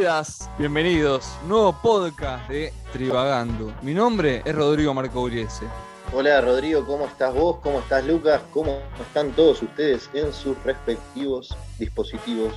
Bienvenidas, 0.00 0.50
bienvenidos. 0.56 1.36
Nuevo 1.46 1.74
podcast 1.74 2.48
de 2.48 2.72
Trivagando. 2.90 3.70
Mi 3.82 3.92
nombre 3.92 4.40
es 4.46 4.54
Rodrigo 4.54 4.94
Marcouriese. 4.94 5.66
Hola 6.14 6.40
Rodrigo, 6.40 6.86
¿cómo 6.86 7.04
estás 7.04 7.34
vos? 7.34 7.58
¿Cómo 7.62 7.80
estás 7.80 8.06
Lucas? 8.06 8.40
¿Cómo 8.50 8.78
están 8.98 9.32
todos 9.32 9.60
ustedes 9.60 10.08
en 10.14 10.32
sus 10.32 10.56
respectivos 10.64 11.54
dispositivos 11.78 12.54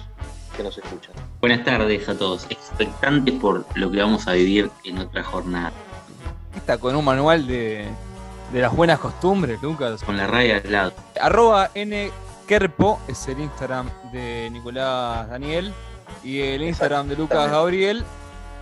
que 0.55 0.63
nos 0.63 0.77
escuchan? 0.77 1.15
Buenas 1.41 1.65
tardes 1.65 2.07
a 2.07 2.17
todos, 2.17 2.45
expectantes 2.49 3.33
por 3.35 3.65
lo 3.75 3.91
que 3.91 3.97
vamos 3.99 4.25
a 4.29 4.31
vivir 4.31 4.71
en 4.85 4.99
otra 4.99 5.21
jornada. 5.21 5.73
Está 6.55 6.77
con 6.77 6.95
un 6.95 7.03
manual 7.03 7.45
de, 7.45 7.89
de 8.53 8.61
las 8.61 8.73
buenas 8.73 8.99
costumbres, 8.99 9.61
Lucas. 9.61 10.01
Con 10.01 10.15
la 10.15 10.27
raya 10.27 10.61
al 10.63 10.71
lado. 10.71 10.93
Arroba 11.19 11.71
nkerpo 11.75 13.01
es 13.09 13.27
el 13.27 13.41
Instagram 13.41 13.89
de 14.13 14.47
Nicolás 14.49 15.27
Daniel. 15.27 15.73
Y 16.23 16.41
el 16.41 16.63
Instagram 16.63 17.07
de 17.07 17.15
Lucas 17.15 17.51
Gabriel 17.51 18.03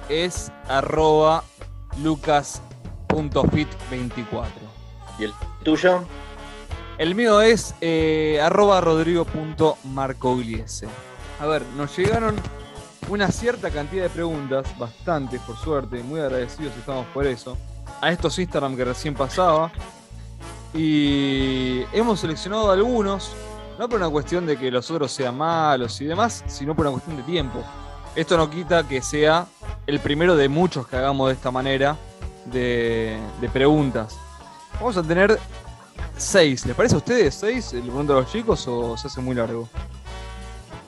es 0.10 0.52
arroba 0.68 1.46
lucas.fit24. 2.02 4.48
¿Y 5.20 5.26
el 5.26 5.34
tuyo? 5.64 6.04
El 6.98 7.14
mío 7.16 7.42
es 7.42 7.76
eh, 7.82 8.40
arroba 8.42 8.80
rodrigo.marcogliese. 8.82 10.88
A 11.40 11.46
ver, 11.48 11.64
nos 11.76 11.98
llegaron 11.98 12.36
una 13.10 13.30
cierta 13.30 13.72
cantidad 13.72 14.04
de 14.04 14.10
preguntas, 14.10 14.68
bastantes 14.78 15.42
por 15.42 15.58
suerte, 15.58 16.04
muy 16.04 16.20
agradecidos 16.20 16.78
estamos 16.78 17.08
por 17.08 17.26
eso, 17.26 17.58
a 18.00 18.12
estos 18.12 18.38
Instagram 18.38 18.78
que 18.78 18.86
recién 18.86 19.16
pasaba. 19.16 19.72
Y 20.74 21.82
hemos 21.92 22.20
seleccionado 22.20 22.72
algunos 22.72 23.32
no 23.82 23.90
por 23.90 23.98
una 23.98 24.12
cuestión 24.12 24.46
de 24.46 24.58
que 24.58 24.70
los 24.70 24.92
otros 24.92 25.12
sean 25.12 25.36
malos 25.36 26.00
y 26.02 26.06
demás, 26.06 26.44
sino 26.46 26.76
por 26.76 26.86
una 26.86 26.92
cuestión 26.92 27.18
de 27.18 27.24
tiempo. 27.24 27.64
Esto 28.16 28.38
no 28.38 28.48
quita 28.48 28.88
que 28.88 29.02
sea 29.02 29.48
el 29.88 30.00
primero 30.00 30.36
de 30.36 30.48
muchos 30.48 30.86
que 30.86 30.98
hagamos 30.98 31.30
de 31.30 31.34
esta 31.34 31.50
manera 31.50 31.98
de, 32.46 33.20
preguntas. 33.52 34.16
Vamos 34.76 34.98
a 34.98 35.02
tener 35.02 35.40
seis. 36.16 36.64
¿Les 36.68 36.76
parece 36.76 36.94
a 36.94 37.00
ustedes 37.00 37.34
seis? 37.34 37.74
¿Le 37.74 37.82
pregunto 37.82 38.14
a 38.14 38.22
los 38.22 38.32
chicos 38.32 38.68
o 38.68 38.96
se 38.96 39.08
hace 39.08 39.20
muy 39.20 39.34
largo? 39.34 39.68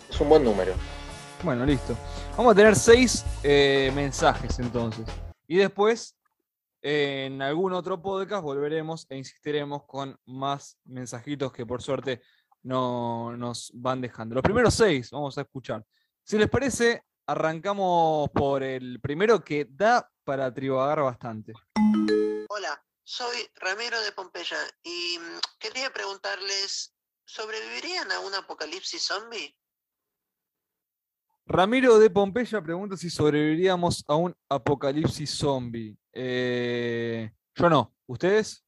Es 0.07 0.21
un 0.21 0.29
buen 0.29 0.43
número. 0.43 0.75
Bueno, 1.41 1.65
listo. 1.65 1.97
Vamos 2.37 2.51
a 2.51 2.55
tener 2.55 2.75
seis 2.75 3.25
eh, 3.41 3.91
mensajes 3.95 4.59
entonces. 4.59 5.07
Y 5.47 5.57
después, 5.57 6.15
en 6.83 7.41
algún 7.41 7.73
otro 7.73 7.99
podcast, 7.99 8.43
volveremos 8.43 9.07
e 9.09 9.17
insistiremos 9.17 9.81
con 9.87 10.15
más 10.27 10.77
mensajitos 10.85 11.51
que 11.51 11.65
por 11.65 11.81
suerte 11.81 12.21
no, 12.63 13.35
nos 13.37 13.71
van 13.73 14.01
dejando. 14.01 14.35
Los 14.35 14.43
primeros 14.43 14.73
seis 14.73 15.11
vamos 15.11 15.37
a 15.37 15.41
escuchar. 15.41 15.85
Si 16.23 16.37
les 16.37 16.49
parece, 16.49 17.03
arrancamos 17.27 18.29
por 18.31 18.63
el 18.63 18.99
primero 18.99 19.43
que 19.43 19.67
da 19.69 20.09
para 20.23 20.53
trivagar 20.53 21.01
bastante. 21.01 21.53
Hola, 22.49 22.83
soy 23.03 23.37
Ramiro 23.55 24.01
de 24.01 24.11
Pompeya 24.13 24.57
y 24.83 25.17
mm, 25.19 25.39
quería 25.59 25.91
preguntarles, 25.91 26.95
¿sobrevivirían 27.25 28.11
a 28.11 28.19
un 28.21 28.33
apocalipsis 28.33 29.05
zombie? 29.05 29.55
Ramiro 31.45 31.99
de 31.99 32.09
Pompeya 32.09 32.61
pregunta 32.61 32.95
si 32.95 33.09
sobreviviríamos 33.09 34.05
a 34.07 34.15
un 34.15 34.33
apocalipsis 34.47 35.29
zombie. 35.29 35.97
Eh, 36.13 37.29
yo 37.55 37.69
no. 37.69 37.93
¿Ustedes? 38.05 38.65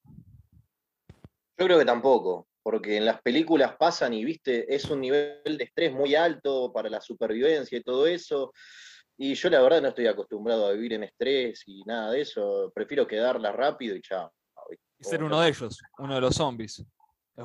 Yo 1.58 1.66
creo 1.66 1.80
que 1.80 1.86
tampoco 1.86 2.50
porque 2.66 2.98
en 2.98 3.06
las 3.06 3.22
películas 3.22 3.76
pasan 3.78 4.16
y, 4.16 4.26
viste, 4.26 4.74
es 4.74 4.86
un 4.86 5.00
nivel 5.00 5.56
de 5.56 5.66
estrés 5.66 5.94
muy 5.94 6.16
alto 6.16 6.74
para 6.74 6.90
la 6.90 7.00
supervivencia 7.00 7.78
y 7.78 7.84
todo 7.84 8.08
eso. 8.08 8.54
Y 9.16 9.36
yo 9.36 9.52
la 9.52 9.62
verdad 9.62 9.84
no 9.84 9.90
estoy 9.90 10.08
acostumbrado 10.08 10.66
a 10.66 10.72
vivir 10.72 10.94
en 10.94 11.04
estrés 11.04 11.62
y 11.68 11.84
nada 11.84 12.10
de 12.10 12.22
eso. 12.22 12.72
Prefiero 12.74 13.06
quedarla 13.06 13.52
rápido 13.52 13.96
y 13.96 14.02
chao. 14.02 14.34
Y 14.98 15.04
ser 15.04 15.22
uno 15.22 15.42
de 15.42 15.50
ellos, 15.50 15.80
uno 16.00 16.16
de 16.16 16.22
los 16.22 16.36
zombies. 16.36 16.84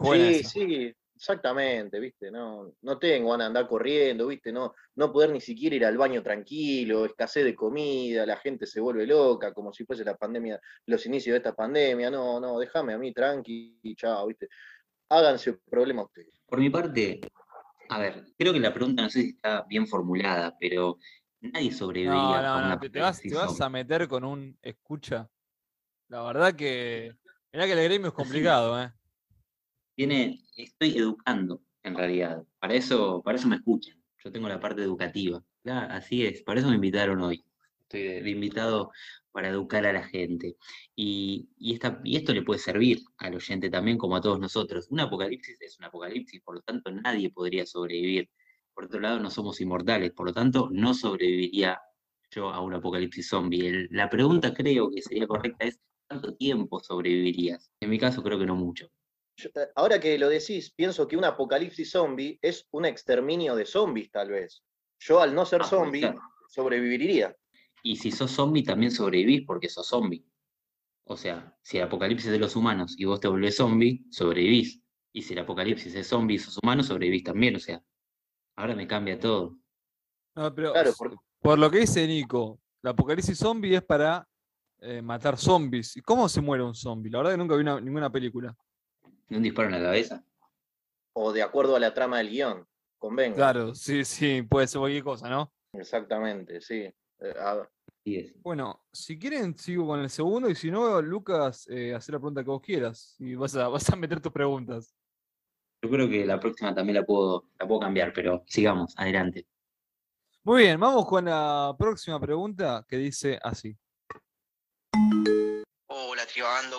sí, 0.02 0.42
sí, 0.42 0.94
Exactamente, 1.20 2.00
¿viste? 2.00 2.30
No, 2.30 2.72
no 2.80 2.98
tengo 2.98 3.32
ganas 3.32 3.44
de 3.44 3.46
andar 3.48 3.68
corriendo, 3.68 4.26
¿viste? 4.28 4.50
No, 4.50 4.74
no 4.94 5.12
poder 5.12 5.28
ni 5.32 5.40
siquiera 5.42 5.76
ir 5.76 5.84
al 5.84 5.98
baño 5.98 6.22
tranquilo, 6.22 7.04
escasez 7.04 7.44
de 7.44 7.54
comida, 7.54 8.24
la 8.24 8.38
gente 8.38 8.66
se 8.66 8.80
vuelve 8.80 9.06
loca, 9.06 9.52
como 9.52 9.70
si 9.70 9.84
fuese 9.84 10.02
la 10.02 10.16
pandemia, 10.16 10.58
los 10.86 11.04
inicios 11.04 11.34
de 11.34 11.36
esta 11.36 11.54
pandemia. 11.54 12.10
No, 12.10 12.40
no, 12.40 12.58
déjame 12.58 12.94
a 12.94 12.98
mí 12.98 13.12
tranqui 13.12 13.80
y 13.82 13.94
chao, 13.96 14.28
¿viste? 14.28 14.48
Háganse 15.10 15.52
problema 15.52 16.04
ustedes. 16.04 16.40
Por 16.46 16.58
mi 16.60 16.70
parte, 16.70 17.20
a 17.88 17.98
ver, 17.98 18.24
creo 18.38 18.52
que 18.52 18.60
la 18.60 18.72
pregunta 18.72 19.02
no 19.02 19.10
sé 19.10 19.22
si 19.22 19.28
está 19.30 19.64
bien 19.68 19.86
formulada, 19.86 20.56
pero 20.58 20.98
nadie 21.40 21.72
sobreviviría. 21.72 22.42
No, 22.42 22.60
no, 22.60 22.68
no, 22.68 22.80
te, 22.80 23.00
vas, 23.00 23.20
te 23.20 23.34
vas 23.34 23.60
a 23.60 23.68
meter 23.68 24.08
con 24.08 24.24
un 24.24 24.56
escucha. 24.62 25.28
La 26.08 26.22
verdad 26.22 26.54
que. 26.54 27.14
Mirá 27.52 27.66
que 27.66 27.72
el 27.72 27.84
gremio 27.84 28.08
es 28.08 28.14
complicado, 28.14 28.80
¿eh? 28.80 28.92
Tiene, 29.96 30.40
estoy 30.56 30.96
educando, 30.96 31.62
en 31.82 31.96
realidad. 31.96 32.42
Para 32.58 32.74
eso, 32.74 33.20
para 33.22 33.36
eso 33.36 33.48
me 33.48 33.56
escuchan. 33.56 34.00
Yo 34.22 34.30
tengo 34.30 34.48
la 34.48 34.60
parte 34.60 34.82
educativa. 34.82 35.42
así 35.64 36.24
es, 36.24 36.42
para 36.42 36.60
eso 36.60 36.68
me 36.68 36.76
invitaron 36.76 37.20
hoy. 37.20 37.44
Estoy 37.92 38.22
de 38.22 38.30
invitado 38.30 38.92
para 39.32 39.48
educar 39.48 39.84
a 39.84 39.92
la 39.92 40.04
gente. 40.04 40.56
Y, 40.94 41.48
y, 41.58 41.76
y 42.04 42.16
esto 42.16 42.32
le 42.32 42.42
puede 42.42 42.60
servir 42.60 43.00
al 43.18 43.34
oyente 43.34 43.68
también 43.68 43.98
como 43.98 44.14
a 44.14 44.20
todos 44.20 44.38
nosotros. 44.38 44.86
Un 44.90 45.00
apocalipsis 45.00 45.60
es 45.60 45.76
un 45.78 45.86
apocalipsis, 45.86 46.40
por 46.42 46.54
lo 46.54 46.62
tanto 46.62 46.92
nadie 46.92 47.30
podría 47.30 47.66
sobrevivir. 47.66 48.30
Por 48.74 48.84
otro 48.84 49.00
lado, 49.00 49.18
no 49.18 49.28
somos 49.28 49.60
inmortales, 49.60 50.12
por 50.12 50.26
lo 50.26 50.32
tanto 50.32 50.68
no 50.70 50.94
sobreviviría 50.94 51.80
yo 52.30 52.50
a 52.50 52.60
un 52.60 52.74
apocalipsis 52.74 53.28
zombie. 53.28 53.88
la 53.90 54.08
pregunta 54.08 54.54
creo 54.54 54.88
que 54.88 55.02
sería 55.02 55.26
correcta 55.26 55.66
es, 55.66 55.80
¿cuánto 56.06 56.36
tiempo 56.36 56.78
sobrevivirías? 56.78 57.72
En 57.80 57.90
mi 57.90 57.98
caso 57.98 58.22
creo 58.22 58.38
que 58.38 58.46
no 58.46 58.54
mucho. 58.54 58.88
Eh, 59.36 59.50
ahora 59.74 59.98
que 59.98 60.16
lo 60.16 60.28
decís, 60.28 60.72
pienso 60.72 61.08
que 61.08 61.16
un 61.16 61.24
apocalipsis 61.24 61.90
zombie 61.90 62.38
es 62.40 62.68
un 62.70 62.84
exterminio 62.84 63.56
de 63.56 63.66
zombies 63.66 64.12
tal 64.12 64.30
vez. 64.30 64.62
Yo 65.00 65.20
al 65.20 65.34
no 65.34 65.44
ser 65.44 65.62
ah, 65.62 65.64
zombie 65.64 66.14
sobreviviría. 66.48 67.34
Y 67.82 67.96
si 67.96 68.10
sos 68.10 68.30
zombie, 68.30 68.62
también 68.62 68.92
sobrevivís 68.92 69.44
porque 69.46 69.68
sos 69.68 69.86
zombie. 69.86 70.24
O 71.04 71.16
sea, 71.16 71.56
si 71.62 71.78
el 71.78 71.84
apocalipsis 71.84 72.26
es 72.26 72.32
de 72.32 72.38
los 72.38 72.54
humanos 72.56 72.94
y 72.96 73.04
vos 73.04 73.20
te 73.20 73.28
volvés 73.28 73.56
zombie, 73.56 74.04
sobrevivís. 74.10 74.82
Y 75.12 75.22
si 75.22 75.32
el 75.32 75.40
apocalipsis 75.40 75.94
es 75.94 76.06
zombie 76.06 76.36
y 76.36 76.38
sos 76.38 76.58
humano, 76.62 76.82
sobrevivís 76.82 77.24
también. 77.24 77.56
O 77.56 77.58
sea, 77.58 77.82
ahora 78.56 78.76
me 78.76 78.86
cambia 78.86 79.18
todo. 79.18 79.56
No, 80.36 80.54
pero 80.54 80.72
por... 81.40 81.58
lo 81.58 81.70
que 81.70 81.78
dice 81.78 82.06
Nico, 82.06 82.60
el 82.82 82.90
apocalipsis 82.90 83.38
zombie 83.38 83.74
es 83.74 83.82
para 83.82 84.26
eh, 84.78 85.02
matar 85.02 85.36
zombies. 85.36 85.96
¿Y 85.96 86.00
cómo 86.00 86.28
se 86.28 86.40
muere 86.40 86.62
un 86.62 86.74
zombie? 86.74 87.10
La 87.10 87.18
verdad 87.18 87.32
que 87.32 87.38
nunca 87.38 87.56
vi 87.56 87.64
ninguna 87.64 88.10
película. 88.10 88.56
¿De 89.28 89.36
un 89.36 89.42
disparo 89.42 89.68
en 89.68 89.74
la 89.74 89.80
cabeza? 89.80 90.24
O 91.12 91.32
de 91.32 91.42
acuerdo 91.42 91.76
a 91.76 91.80
la 91.80 91.92
trama 91.92 92.18
del 92.18 92.30
guion, 92.30 92.66
convenga. 92.98 93.36
Claro, 93.36 93.74
sí, 93.74 94.04
sí, 94.04 94.42
puede 94.42 94.68
ser 94.68 94.78
cualquier 94.78 95.02
cosa, 95.02 95.28
¿no? 95.28 95.52
Exactamente, 95.72 96.60
sí. 96.60 96.88
Eh, 97.20 98.32
bueno, 98.42 98.86
si 98.92 99.18
quieren, 99.18 99.56
sigo 99.56 99.86
con 99.86 100.00
el 100.00 100.10
segundo 100.10 100.48
y 100.48 100.54
si 100.54 100.70
no, 100.70 101.00
Lucas, 101.02 101.68
eh, 101.68 101.94
hacer 101.94 102.14
la 102.14 102.18
pregunta 102.18 102.42
que 102.42 102.50
vos 102.50 102.62
quieras 102.62 103.14
y 103.18 103.34
vas 103.34 103.54
a, 103.56 103.68
vas 103.68 103.90
a 103.90 103.96
meter 103.96 104.20
tus 104.20 104.32
preguntas. 104.32 104.94
Yo 105.82 105.90
creo 105.90 106.08
que 106.08 106.26
la 106.26 106.38
próxima 106.38 106.74
también 106.74 106.96
la 106.96 107.04
puedo, 107.04 107.48
la 107.58 107.66
puedo 107.66 107.80
cambiar, 107.80 108.12
pero 108.12 108.42
sigamos, 108.46 108.94
adelante. 108.96 109.46
Muy 110.42 110.62
bien, 110.62 110.80
vamos 110.80 111.06
con 111.06 111.24
la 111.26 111.74
próxima 111.78 112.18
pregunta 112.20 112.84
que 112.88 112.96
dice 112.96 113.38
así. 113.42 113.76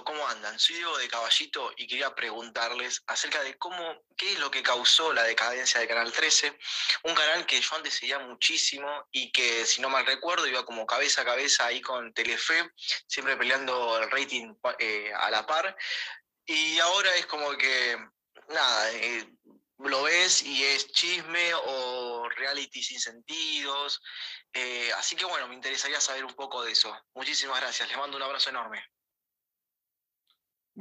¿Cómo 0.04 0.28
andan? 0.28 0.58
Soy 0.58 0.78
Diego 0.78 0.98
de 0.98 1.08
Caballito 1.08 1.72
y 1.78 1.86
quería 1.86 2.16
preguntarles 2.16 3.04
acerca 3.06 3.44
de 3.44 3.58
cómo, 3.60 4.04
qué 4.18 4.34
es 4.34 4.40
lo 4.40 4.50
que 4.50 4.63
causó 4.63 5.13
la 5.13 5.24
decadencia 5.24 5.80
de 5.80 5.88
Canal 5.88 6.12
13, 6.12 6.58
un 7.04 7.13
canal 7.13 7.46
que 7.46 7.62
yo 7.62 7.75
antes 7.75 7.94
seguía 7.94 8.18
muchísimo 8.18 9.08
y 9.12 9.31
que, 9.31 9.66
si 9.66 9.80
no 9.80 9.90
mal 9.90 10.06
recuerdo, 10.06 10.48
iba 10.48 10.66
como 10.66 10.88
cabeza 10.88 11.22
a 11.22 11.25
cabeza 11.25 11.68
ahí 11.68 11.80
con 11.80 12.12
Telefe, 12.13 12.72
siempre 13.06 13.38
peleando 13.38 14.00
el 14.02 14.10
rating 14.10 14.56
eh, 14.80 15.12
a 15.16 15.30
la 15.30 15.46
par. 15.46 15.75
Y 16.46 16.80
ahora 16.80 17.13
es 17.16 17.28
como 17.28 17.52
que, 17.52 17.98
nada, 18.50 18.92
eh, 18.94 19.28
lo 19.78 20.04
ves 20.04 20.42
y 20.42 20.63
es 20.63 20.92
chisme 20.92 21.54
o 21.54 22.28
reality 22.30 22.81
sin 22.81 23.00
sentidos. 23.00 24.02
Eh, 24.54 24.92
así 24.98 25.16
que 25.16 25.25
bueno, 25.25 25.48
me 25.48 25.54
interesaría 25.56 26.02
saber 26.02 26.25
un 26.25 26.34
poco 26.34 26.63
de 26.63 26.72
eso. 26.72 26.98
Muchísimas 27.13 27.62
gracias, 27.62 27.88
les 27.90 27.98
mando 27.98 28.18
un 28.18 28.24
abrazo 28.24 28.50
enorme. 28.50 28.84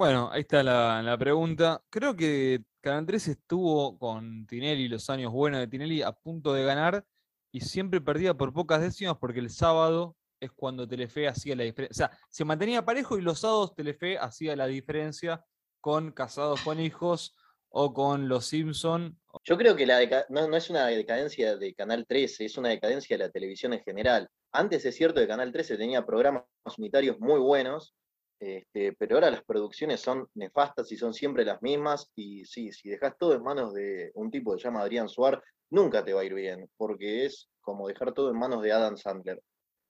Bueno, 0.00 0.30
ahí 0.32 0.40
está 0.40 0.62
la, 0.62 1.14
pregunta. 1.18 1.84
Creo 1.90 2.16
que 2.16 2.64
Canal 2.80 3.04
3 3.04 3.28
estuvo 3.28 3.98
con 3.98 4.46
Tinelli, 4.46 4.88
los 4.88 5.10
años 5.10 5.30
buenos 5.30 5.60
de 5.60 5.66
Tinelli, 5.66 6.00
a 6.00 6.12
punto 6.12 6.54
de 6.54 6.64
ganar 6.64 7.04
y 7.52 7.60
siempre 7.60 8.00
perdía 8.00 8.32
por 8.32 8.54
pocas 8.54 8.80
décimas 8.80 9.18
porque 9.18 9.40
el 9.40 9.50
sábado 9.50 10.16
es 10.40 10.52
cuando 10.52 10.88
Telefe 10.88 11.28
hacía 11.28 11.54
la 11.54 11.64
diferencia. 11.64 12.06
O 12.06 12.08
sea, 12.08 12.18
se 12.30 12.46
mantenía 12.46 12.82
parejo 12.82 13.18
y 13.18 13.20
los 13.20 13.40
sábados 13.40 13.74
Telefe 13.74 14.16
hacía 14.16 14.56
la 14.56 14.68
diferencia 14.68 15.44
con 15.82 16.12
Casados 16.12 16.62
con 16.62 16.80
Hijos 16.80 17.36
o 17.68 17.92
con 17.92 18.26
Los 18.26 18.46
Simpson. 18.46 19.20
Yo 19.44 19.58
creo 19.58 19.76
que 19.76 19.84
la 19.84 20.00
no, 20.30 20.48
no 20.48 20.56
es 20.56 20.70
una 20.70 20.86
decadencia 20.86 21.58
de 21.58 21.74
Canal 21.74 22.06
13, 22.06 22.46
es 22.46 22.56
una 22.56 22.70
decadencia 22.70 23.18
de 23.18 23.24
la 23.24 23.30
televisión 23.30 23.74
en 23.74 23.82
general. 23.82 24.30
Antes 24.50 24.82
es 24.86 24.96
cierto 24.96 25.20
que 25.20 25.28
Canal 25.28 25.52
13 25.52 25.76
tenía 25.76 26.06
programas 26.06 26.46
unitarios 26.78 27.20
muy 27.20 27.38
buenos, 27.38 27.94
este, 28.40 28.94
pero 28.94 29.16
ahora 29.16 29.30
las 29.30 29.44
producciones 29.44 30.00
son 30.00 30.26
nefastas 30.34 30.90
y 30.90 30.96
son 30.96 31.12
siempre 31.12 31.44
las 31.44 31.60
mismas. 31.60 32.10
Y 32.16 32.46
sí, 32.46 32.72
si 32.72 32.88
dejas 32.88 33.16
todo 33.18 33.34
en 33.34 33.42
manos 33.42 33.74
de 33.74 34.10
un 34.14 34.30
tipo 34.30 34.54
que 34.54 34.60
se 34.60 34.64
llama 34.64 34.80
Adrián 34.80 35.10
Suar, 35.10 35.42
nunca 35.68 36.02
te 36.02 36.14
va 36.14 36.22
a 36.22 36.24
ir 36.24 36.32
bien, 36.32 36.68
porque 36.78 37.26
es 37.26 37.50
como 37.60 37.86
dejar 37.86 38.14
todo 38.14 38.30
en 38.30 38.38
manos 38.38 38.62
de 38.62 38.72
Adam 38.72 38.96
Sandler. 38.96 39.42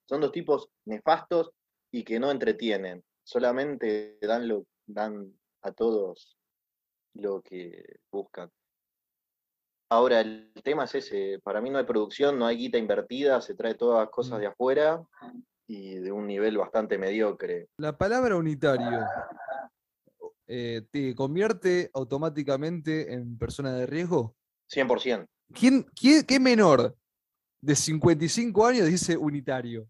Son 0.09 0.21
dos 0.21 0.33
tipos 0.33 0.69
nefastos 0.85 1.53
y 1.93 2.03
que 2.03 2.19
no 2.19 2.31
entretienen, 2.33 3.05
solamente 3.23 4.19
dan, 4.21 4.49
lo, 4.49 4.67
dan 4.87 5.33
a 5.63 5.71
todos 5.73 6.37
lo 7.15 7.41
que 7.43 8.01
buscan. 8.11 8.51
Ahora, 9.93 10.21
el 10.21 10.53
tema 10.65 10.85
es 10.85 10.95
ese, 10.97 11.41
para 11.43 11.61
mí 11.61 11.71
no 11.71 11.79
hay 11.79 11.85
producción, 11.85 12.39
no 12.39 12.47
hay 12.47 12.57
guita 12.57 12.79
invertida, 12.79 13.41
se 13.41 13.55
trae 13.55 13.75
todas 13.75 14.09
cosas 14.11 14.41
de 14.41 14.47
afuera 14.47 15.03
y 15.73 15.95
de 16.01 16.11
un 16.11 16.27
nivel 16.27 16.59
bastante 16.59 16.99
mediocre. 16.99 17.69
La 17.77 17.97
palabra 17.97 18.35
unitario 18.35 19.05
eh, 20.49 20.83
te 20.91 21.15
convierte 21.15 21.91
automáticamente 21.95 23.13
en 23.13 23.39
persona 23.39 23.73
de 23.75 23.87
riesgo. 23.87 24.35
100%. 24.69 25.29
¿Quién, 25.55 25.87
quién- 25.95 26.25
¿Qué 26.25 26.41
menor 26.41 26.97
de 27.61 27.77
55 27.77 28.67
años 28.67 28.87
dice 28.89 29.17
unitario? 29.17 29.89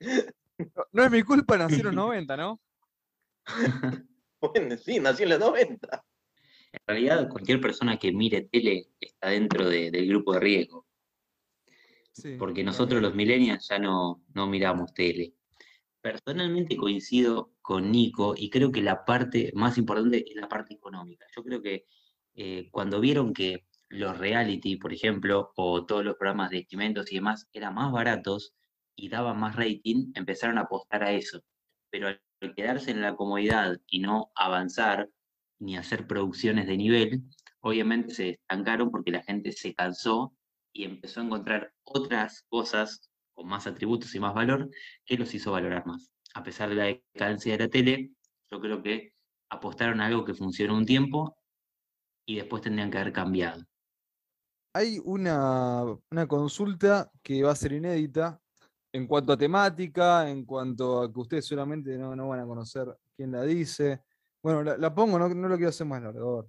No, 0.00 0.84
no 0.90 1.04
es 1.04 1.10
mi 1.12 1.22
culpa, 1.22 1.56
nací 1.56 1.76
en 1.76 1.84
los 1.86 1.94
90, 1.94 2.36
¿no? 2.36 2.60
Bueno, 4.40 4.76
sí, 4.76 4.98
nací 4.98 5.22
en 5.22 5.28
los 5.28 5.38
90. 5.38 6.04
En 6.72 6.80
realidad, 6.88 7.28
cualquier 7.28 7.60
persona 7.60 7.96
que 7.96 8.10
mire 8.12 8.48
tele 8.50 8.88
está 9.00 9.28
dentro 9.28 9.68
de- 9.68 9.92
del 9.92 10.08
grupo 10.08 10.32
de 10.32 10.40
riesgo, 10.40 10.84
Sí. 12.12 12.36
porque 12.38 12.62
nosotros 12.62 13.00
los 13.00 13.14
millennials 13.14 13.68
ya 13.68 13.78
no, 13.78 14.22
no 14.34 14.46
miramos 14.46 14.92
tele. 14.92 15.34
Personalmente 16.00 16.76
coincido 16.76 17.54
con 17.62 17.90
Nico 17.90 18.34
y 18.36 18.50
creo 18.50 18.70
que 18.70 18.82
la 18.82 19.04
parte 19.04 19.50
más 19.54 19.78
importante 19.78 20.24
es 20.28 20.36
la 20.36 20.48
parte 20.48 20.74
económica. 20.74 21.26
Yo 21.34 21.42
creo 21.42 21.62
que 21.62 21.86
eh, 22.34 22.68
cuando 22.70 23.00
vieron 23.00 23.32
que 23.32 23.66
los 23.88 24.18
reality, 24.18 24.76
por 24.76 24.92
ejemplo, 24.92 25.52
o 25.56 25.84
todos 25.86 26.04
los 26.04 26.16
programas 26.16 26.50
de 26.50 26.58
experimentos 26.58 27.10
y 27.12 27.16
demás 27.16 27.48
eran 27.52 27.74
más 27.74 27.92
baratos 27.92 28.54
y 28.96 29.08
daban 29.08 29.38
más 29.38 29.56
rating, 29.56 30.12
empezaron 30.14 30.58
a 30.58 30.62
apostar 30.62 31.02
a 31.04 31.12
eso. 31.12 31.42
Pero 31.90 32.08
al 32.08 32.54
quedarse 32.54 32.90
en 32.90 33.02
la 33.02 33.16
comodidad 33.16 33.78
y 33.86 34.00
no 34.00 34.32
avanzar 34.34 35.08
ni 35.58 35.76
hacer 35.76 36.06
producciones 36.06 36.66
de 36.66 36.76
nivel, 36.76 37.22
obviamente 37.60 38.14
se 38.14 38.30
estancaron 38.30 38.90
porque 38.90 39.12
la 39.12 39.22
gente 39.22 39.52
se 39.52 39.74
cansó 39.74 40.34
y 40.72 40.84
empezó 40.84 41.20
a 41.20 41.24
encontrar 41.24 41.72
otras 41.84 42.44
cosas 42.48 43.10
con 43.34 43.48
más 43.48 43.66
atributos 43.66 44.14
y 44.14 44.20
más 44.20 44.34
valor 44.34 44.70
que 45.04 45.16
los 45.16 45.32
hizo 45.34 45.52
valorar 45.52 45.86
más. 45.86 46.10
A 46.34 46.42
pesar 46.42 46.68
de 46.68 46.74
la 46.74 46.84
decadencia 46.84 47.52
de 47.52 47.64
la 47.64 47.70
tele, 47.70 48.12
yo 48.50 48.60
creo 48.60 48.82
que 48.82 49.12
apostaron 49.50 50.00
a 50.00 50.06
algo 50.06 50.24
que 50.24 50.34
funcionó 50.34 50.76
un 50.76 50.86
tiempo 50.86 51.36
y 52.26 52.36
después 52.36 52.62
tendrían 52.62 52.90
que 52.90 52.98
haber 52.98 53.12
cambiado. 53.12 53.62
Hay 54.74 54.98
una, 55.04 55.84
una 56.10 56.26
consulta 56.26 57.10
que 57.22 57.42
va 57.42 57.52
a 57.52 57.56
ser 57.56 57.72
inédita 57.72 58.40
en 58.92 59.06
cuanto 59.06 59.32
a 59.32 59.36
temática, 59.36 60.28
en 60.30 60.44
cuanto 60.44 61.02
a 61.02 61.12
que 61.12 61.20
ustedes 61.20 61.46
solamente 61.46 61.96
no, 61.98 62.16
no 62.16 62.28
van 62.28 62.40
a 62.40 62.46
conocer 62.46 62.96
quién 63.16 63.32
la 63.32 63.42
dice. 63.42 64.02
Bueno, 64.42 64.62
la, 64.62 64.76
la 64.76 64.94
pongo, 64.94 65.18
no, 65.18 65.28
no 65.28 65.48
lo 65.48 65.56
quiero 65.56 65.70
hacer 65.70 65.86
más 65.86 66.02
largo. 66.02 66.48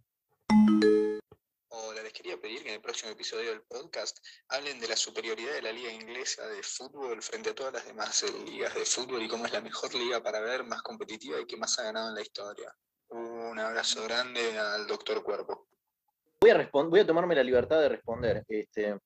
Quería 2.24 2.40
pedir 2.40 2.64
que 2.64 2.70
en 2.70 2.76
el 2.76 2.82
próximo 2.82 3.12
episodio 3.12 3.50
del 3.50 3.62
podcast 3.64 4.18
hablen 4.48 4.80
de 4.80 4.88
la 4.88 4.96
superioridad 4.96 5.56
de 5.56 5.62
la 5.62 5.74
liga 5.74 5.92
inglesa 5.92 6.48
de 6.48 6.64
fútbol 6.64 7.22
frente 7.22 7.50
a 7.50 7.56
todas 7.56 7.74
las 7.74 7.86
demás 7.86 8.24
eh, 8.24 8.28
ligas 8.46 8.74
de 8.74 8.86
fútbol 8.86 9.22
y 9.22 9.28
cómo 9.28 9.46
es 9.46 9.52
la 9.52 9.60
mejor 9.60 9.94
liga 9.94 10.24
para 10.24 10.40
ver, 10.40 10.64
más 10.64 10.82
competitiva 10.82 11.42
y 11.42 11.46
que 11.46 11.58
más 11.58 11.78
ha 11.80 11.84
ganado 11.84 12.08
en 12.10 12.16
la 12.16 12.22
historia. 12.22 12.74
Un 13.10 13.60
abrazo 13.60 14.06
grande 14.06 14.58
al 14.58 14.88
doctor 14.88 15.22
Cuerpo. 15.22 15.68
Voy 16.40 16.52
a, 16.52 16.70
voy 16.72 17.00
a 17.02 17.06
tomarme 17.06 17.36
la 17.36 17.44
libertad 17.44 17.82
de 17.82 17.90
responder. 17.90 18.46
Este, 18.48 18.98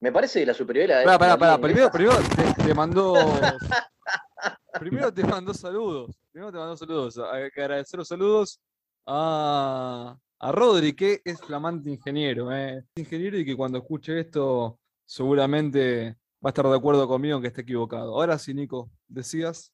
me 0.00 0.12
parece 0.12 0.40
que 0.40 0.46
la 0.46 0.54
superioridad 0.54 0.98
de 0.98 1.06
Pará, 1.06 1.28
la 1.28 1.38
pará. 1.38 1.58
Primero, 1.58 1.90
primero 1.90 2.18
te, 2.36 2.64
te 2.64 2.74
mandó. 2.74 3.14
primero 4.78 5.12
te 5.12 5.24
mandó 5.24 5.54
saludos. 5.54 6.14
Primero 6.30 6.52
te 6.52 6.58
mandó 6.58 6.76
saludos. 6.76 7.18
Hay 7.32 7.50
que 7.50 7.62
agradecer 7.62 7.96
los 7.96 8.08
saludos 8.08 8.60
a, 9.06 10.18
a 10.42 10.50
Rodri, 10.50 10.92
que 10.94 11.22
es 11.24 11.40
flamante 11.40 11.88
ingeniero. 11.88 12.52
eh. 12.52 12.84
Ingeniero 12.96 13.38
y 13.38 13.44
que 13.44 13.56
cuando 13.56 13.78
escuche 13.78 14.18
esto 14.18 14.80
seguramente 15.04 16.16
va 16.44 16.48
a 16.48 16.50
estar 16.50 16.66
de 16.66 16.76
acuerdo 16.76 17.06
conmigo 17.06 17.36
en 17.36 17.42
que 17.42 17.48
esté 17.48 17.60
equivocado. 17.60 18.14
Ahora 18.14 18.36
sí, 18.38 18.52
Nico, 18.52 18.90
decías. 19.06 19.72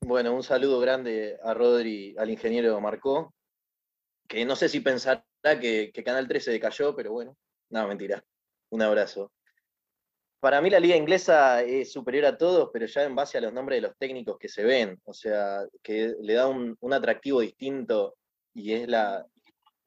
Bueno, 0.00 0.34
un 0.34 0.42
saludo 0.42 0.80
grande 0.80 1.38
a 1.42 1.52
Rodri, 1.52 2.14
al 2.16 2.30
ingeniero 2.30 2.80
Marcó, 2.80 3.34
que 4.26 4.46
no 4.46 4.56
sé 4.56 4.70
si 4.70 4.80
pensará 4.80 5.22
que, 5.60 5.90
que 5.92 6.02
Canal 6.02 6.26
13 6.26 6.50
decayó, 6.50 6.96
pero 6.96 7.12
bueno, 7.12 7.36
no, 7.68 7.86
mentira. 7.86 8.24
Un 8.70 8.80
abrazo. 8.80 9.30
Para 10.40 10.62
mí 10.62 10.70
la 10.70 10.80
liga 10.80 10.96
inglesa 10.96 11.62
es 11.62 11.92
superior 11.92 12.24
a 12.24 12.38
todos, 12.38 12.70
pero 12.72 12.86
ya 12.86 13.04
en 13.04 13.14
base 13.14 13.36
a 13.36 13.42
los 13.42 13.52
nombres 13.52 13.82
de 13.82 13.88
los 13.88 13.98
técnicos 13.98 14.38
que 14.38 14.48
se 14.48 14.64
ven, 14.64 14.98
o 15.04 15.12
sea, 15.12 15.66
que 15.82 16.14
le 16.20 16.34
da 16.34 16.46
un, 16.46 16.74
un 16.80 16.92
atractivo 16.94 17.40
distinto 17.40 18.16
y 18.54 18.72
es 18.72 18.88
la, 18.88 19.26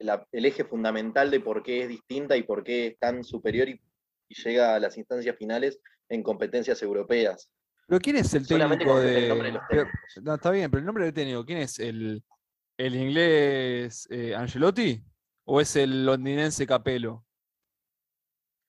la- 0.00 0.26
el 0.32 0.44
eje 0.46 0.64
fundamental 0.64 1.30
de 1.30 1.40
por 1.40 1.62
qué 1.62 1.82
es 1.82 1.88
distinta 1.88 2.36
y 2.36 2.42
por 2.42 2.64
qué 2.64 2.88
es 2.88 2.98
tan 2.98 3.22
superior 3.24 3.68
y, 3.68 3.80
y 4.28 4.34
llega 4.42 4.74
a 4.74 4.80
las 4.80 4.96
instancias 4.98 5.36
finales 5.36 5.80
en 6.08 6.22
competencias 6.22 6.82
europeas. 6.82 7.48
Pero 7.86 8.00
¿quién 8.00 8.16
es 8.16 8.32
el 8.34 8.44
Solamente 8.46 8.84
técnico 8.84 9.00
el 9.02 9.14
de.? 9.14 9.28
nombre 9.28 9.48
de 9.48 9.54
los 9.54 9.62
pero- 9.68 9.82
técnicos. 9.84 10.22
no, 10.22 10.34
está 10.34 10.50
bien, 10.50 10.70
pero 10.70 10.80
el 10.80 10.86
nombre 10.86 11.04
del 11.04 11.14
técnico, 11.14 11.44
¿quién 11.44 11.58
es? 11.58 11.78
¿El, 11.78 12.22
el 12.78 12.94
inglés 12.96 14.06
eh, 14.10 14.34
Angelotti? 14.34 15.02
¿O 15.44 15.60
es 15.60 15.74
el 15.76 16.04
londinense 16.06 16.66
Capello? 16.66 17.24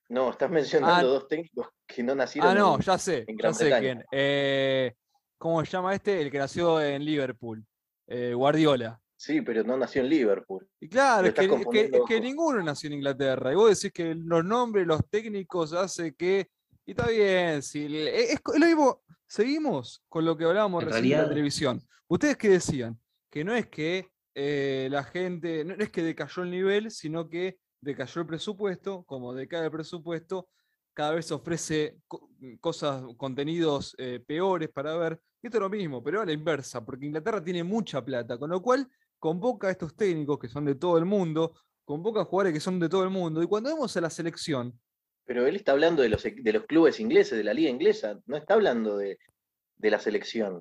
No, 0.08 0.30
estás 0.30 0.50
mencionando 0.50 0.94
Ah, 0.94 1.02
dos 1.02 1.28
técnicos 1.28 1.68
que 1.86 2.02
no 2.02 2.14
nacieron 2.14 2.50
Ah, 2.50 2.54
no, 2.54 2.74
en- 2.74 2.80
ya 2.82 2.98
sé, 2.98 3.24
en 3.26 3.38
ya 3.38 3.52
sé 3.54 3.70
quién. 3.80 4.04
Eh, 4.12 4.94
¿cómo 5.38 5.64
se 5.64 5.70
llama 5.70 5.94
este? 5.94 6.20
El 6.20 6.30
que 6.30 6.38
nació 6.38 6.80
en 6.80 7.04
Liverpool. 7.04 7.64
Eh, 8.08 8.34
Guardiola. 8.34 9.00
Sí, 9.24 9.40
pero 9.40 9.62
no 9.62 9.76
nació 9.76 10.02
en 10.02 10.08
Liverpool. 10.08 10.66
Y 10.80 10.88
claro, 10.88 11.28
es 11.28 11.34
que, 11.34 11.44
es 11.44 12.00
que- 12.08 12.16
es 12.16 12.22
ninguno 12.22 12.60
nació 12.60 12.88
en 12.88 12.94
Inglaterra. 12.94 13.52
Y 13.52 13.54
vos 13.54 13.68
decís 13.70 13.92
que 13.92 14.16
los 14.16 14.44
nombres, 14.44 14.84
los 14.84 15.08
técnicos 15.08 15.72
hace 15.74 16.12
que. 16.16 16.48
Y 16.84 16.90
está 16.90 17.06
bien, 17.08 17.62
si 17.62 17.84
es, 17.84 18.30
es 18.32 18.40
es 18.54 18.58
lo 18.60 18.66
mismo. 18.66 19.02
Seguimos 19.28 20.02
con 20.08 20.24
lo 20.24 20.36
que 20.36 20.44
hablábamos 20.44 20.82
En 20.82 20.88
recién 20.88 21.02
de 21.04 21.08
la 21.10 21.14
realidad- 21.18 21.34
televisión. 21.34 21.80
¿Ustedes 22.08 22.36
qué 22.36 22.48
decían? 22.48 22.98
Que 23.30 23.44
no 23.44 23.54
es 23.54 23.68
que 23.68 24.08
eh, 24.34 24.88
la 24.90 25.04
gente, 25.04 25.64
no 25.64 25.74
es 25.74 25.90
que 25.90 26.02
decayó 26.02 26.42
el 26.42 26.50
nivel, 26.50 26.90
sino 26.90 27.28
que 27.28 27.58
decayó 27.80 28.22
el 28.22 28.26
presupuesto. 28.26 29.04
Como 29.04 29.34
decae 29.34 29.64
el 29.66 29.70
presupuesto, 29.70 30.48
cada 30.94 31.12
vez 31.12 31.26
se 31.26 31.34
ofrece 31.34 31.96
co- 32.08 32.28
cosas, 32.60 33.04
contenidos 33.16 33.94
eh, 33.98 34.18
peores 34.26 34.68
para 34.68 34.96
ver. 34.96 35.20
Y 35.40 35.46
esto 35.46 35.58
es 35.58 35.62
lo 35.62 35.70
mismo, 35.70 36.02
pero 36.02 36.20
a 36.22 36.26
la 36.26 36.32
inversa, 36.32 36.84
porque 36.84 37.06
Inglaterra 37.06 37.42
tiene 37.42 37.62
mucha 37.62 38.04
plata, 38.04 38.36
con 38.36 38.50
lo 38.50 38.60
cual 38.60 38.88
convoca 39.22 39.68
a 39.68 39.70
estos 39.70 39.94
técnicos 39.94 40.36
que 40.40 40.48
son 40.48 40.64
de 40.64 40.74
todo 40.74 40.98
el 40.98 41.04
mundo, 41.04 41.54
convoca 41.84 42.22
a 42.22 42.24
jugadores 42.24 42.54
que 42.54 42.58
son 42.58 42.80
de 42.80 42.88
todo 42.88 43.04
el 43.04 43.10
mundo. 43.10 43.40
Y 43.40 43.46
cuando 43.46 43.70
vemos 43.70 43.96
a 43.96 44.00
la 44.00 44.10
selección, 44.10 44.76
Pero 45.24 45.46
él 45.46 45.54
está 45.54 45.70
hablando 45.70 46.02
de 46.02 46.08
los, 46.08 46.24
de 46.24 46.52
los 46.52 46.64
clubes 46.64 46.98
ingleses, 46.98 47.38
de 47.38 47.44
la 47.44 47.54
liga 47.54 47.70
inglesa, 47.70 48.18
no 48.26 48.36
está 48.36 48.54
hablando 48.54 48.96
de, 48.96 49.18
de 49.76 49.90
la 49.92 50.00
selección. 50.00 50.54
no, 50.54 50.60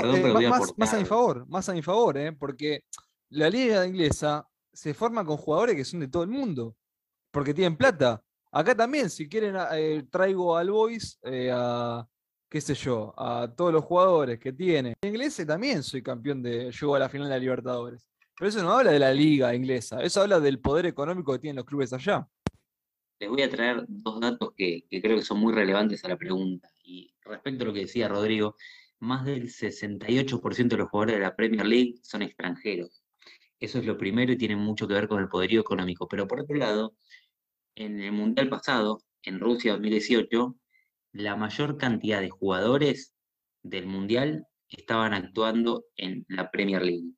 Perdón, 0.00 0.42
eh, 0.42 0.46
a 0.46 0.50
más, 0.50 0.76
más 0.76 0.94
a 0.94 0.98
mi 0.98 1.04
favor, 1.04 1.46
más 1.48 1.68
a 1.68 1.74
mi 1.74 1.82
favor, 1.82 2.18
eh, 2.18 2.32
porque 2.32 2.80
la 3.28 3.48
liga 3.48 3.86
inglesa 3.86 4.44
se 4.72 4.92
forma 4.92 5.24
con 5.24 5.36
jugadores 5.36 5.76
que 5.76 5.84
son 5.84 6.00
de 6.00 6.08
todo 6.08 6.24
el 6.24 6.28
mundo, 6.28 6.74
porque 7.30 7.54
tienen 7.54 7.76
plata. 7.76 8.20
Acá 8.50 8.74
también, 8.74 9.10
si 9.10 9.28
quieren, 9.28 9.54
eh, 9.74 10.04
traigo 10.10 10.56
al 10.56 10.72
Boys 10.72 11.20
eh, 11.22 11.52
a, 11.54 12.04
qué 12.48 12.60
sé 12.60 12.74
yo, 12.74 13.14
a 13.16 13.52
todos 13.54 13.72
los 13.72 13.84
jugadores 13.84 14.38
que 14.38 14.52
tiene. 14.52 14.94
En 15.00 15.10
inglés 15.10 15.42
también 15.46 15.82
soy 15.82 16.02
campeón 16.02 16.42
de, 16.42 16.70
llego 16.70 16.94
a 16.94 16.98
la 16.98 17.08
final 17.08 17.28
de 17.28 17.34
la 17.34 17.40
Libertadores. 17.40 18.08
Pero 18.38 18.48
eso 18.48 18.62
no 18.62 18.72
habla 18.72 18.92
de 18.92 18.98
la 18.98 19.12
liga 19.12 19.54
inglesa, 19.54 20.02
eso 20.02 20.20
habla 20.20 20.40
del 20.40 20.60
poder 20.60 20.86
económico 20.86 21.32
que 21.32 21.38
tienen 21.38 21.56
los 21.56 21.64
clubes 21.64 21.92
allá. 21.92 22.28
Les 23.18 23.30
voy 23.30 23.42
a 23.42 23.48
traer 23.48 23.84
dos 23.88 24.20
datos 24.20 24.52
que, 24.54 24.84
que 24.90 25.00
creo 25.00 25.16
que 25.16 25.22
son 25.22 25.40
muy 25.40 25.54
relevantes 25.54 26.04
a 26.04 26.08
la 26.08 26.18
pregunta. 26.18 26.70
Y 26.84 27.14
respecto 27.22 27.64
a 27.64 27.68
lo 27.68 27.72
que 27.72 27.80
decía 27.80 28.08
Rodrigo, 28.08 28.56
más 29.00 29.24
del 29.24 29.48
68% 29.48 30.68
de 30.68 30.76
los 30.76 30.90
jugadores 30.90 31.16
de 31.16 31.22
la 31.22 31.34
Premier 31.34 31.66
League 31.66 31.94
son 32.02 32.22
extranjeros. 32.22 33.02
Eso 33.58 33.78
es 33.78 33.86
lo 33.86 33.96
primero 33.96 34.32
y 34.32 34.36
tiene 34.36 34.56
mucho 34.56 34.86
que 34.86 34.94
ver 34.94 35.08
con 35.08 35.20
el 35.20 35.28
poderío 35.28 35.60
económico. 35.60 36.06
Pero 36.08 36.26
por 36.26 36.40
otro 36.40 36.56
lado, 36.56 36.94
en 37.74 38.00
el 38.00 38.12
Mundial 38.12 38.48
pasado, 38.48 39.00
en 39.22 39.40
Rusia 39.40 39.72
2018, 39.72 40.56
la 41.16 41.36
mayor 41.36 41.78
cantidad 41.78 42.20
de 42.20 42.30
jugadores 42.30 43.14
del 43.62 43.86
Mundial 43.86 44.46
estaban 44.68 45.14
actuando 45.14 45.84
en 45.96 46.24
la 46.28 46.50
Premier 46.50 46.82
League. 46.82 47.12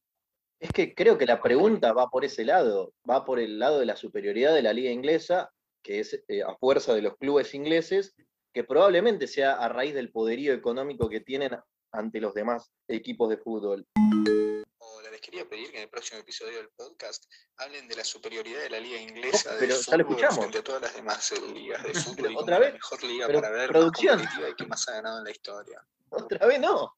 Es 0.60 0.70
que 0.72 0.94
creo 0.94 1.18
que 1.18 1.26
la 1.26 1.40
pregunta 1.40 1.92
va 1.92 2.08
por 2.08 2.24
ese 2.24 2.44
lado, 2.44 2.92
va 3.08 3.24
por 3.24 3.38
el 3.38 3.58
lado 3.58 3.80
de 3.80 3.86
la 3.86 3.96
superioridad 3.96 4.54
de 4.54 4.62
la 4.62 4.72
liga 4.72 4.90
inglesa, 4.90 5.50
que 5.82 6.00
es 6.00 6.20
eh, 6.28 6.42
a 6.42 6.56
fuerza 6.56 6.94
de 6.94 7.02
los 7.02 7.16
clubes 7.16 7.54
ingleses, 7.54 8.14
que 8.52 8.64
probablemente 8.64 9.26
sea 9.26 9.52
a 9.52 9.68
raíz 9.68 9.94
del 9.94 10.10
poderío 10.10 10.52
económico 10.52 11.08
que 11.08 11.20
tienen 11.20 11.52
ante 11.92 12.20
los 12.20 12.34
demás 12.34 12.72
equipos 12.88 13.28
de 13.30 13.38
fútbol. 13.38 13.86
Quería 15.30 15.46
pedir 15.46 15.70
que 15.70 15.76
en 15.76 15.82
el 15.82 15.90
próximo 15.90 16.20
episodio 16.20 16.56
del 16.56 16.70
podcast 16.74 17.22
hablen 17.58 17.86
de 17.86 17.96
la 17.96 18.02
superioridad 18.02 18.62
de 18.62 18.70
la 18.70 18.80
liga 18.80 18.98
inglesa 18.98 19.50
pero 19.58 19.60
de 19.60 19.68
ya 19.68 19.74
lo 19.74 19.82
fútbol 19.82 20.00
escuchamos. 20.00 20.36
frente 20.38 20.58
a 20.58 20.62
todas 20.64 20.80
las 20.80 20.94
demás 20.96 21.32
eh, 21.32 21.52
ligas 21.52 21.82
de 21.82 21.92
fútbol 21.92 22.34
otra 22.38 22.58
vez, 22.58 22.68
la 22.68 22.74
mejor 22.76 23.04
liga 23.04 23.26
pero 23.26 23.40
para 23.42 23.52
ver, 23.54 23.68
producción. 23.68 24.24
más 24.24 24.34
y 24.38 24.54
que 24.54 24.66
más 24.66 24.88
ha 24.88 24.92
ganado 24.92 25.18
en 25.18 25.24
la 25.24 25.30
historia. 25.30 25.82
Otra 26.08 26.46
vez 26.46 26.58
no. 26.60 26.96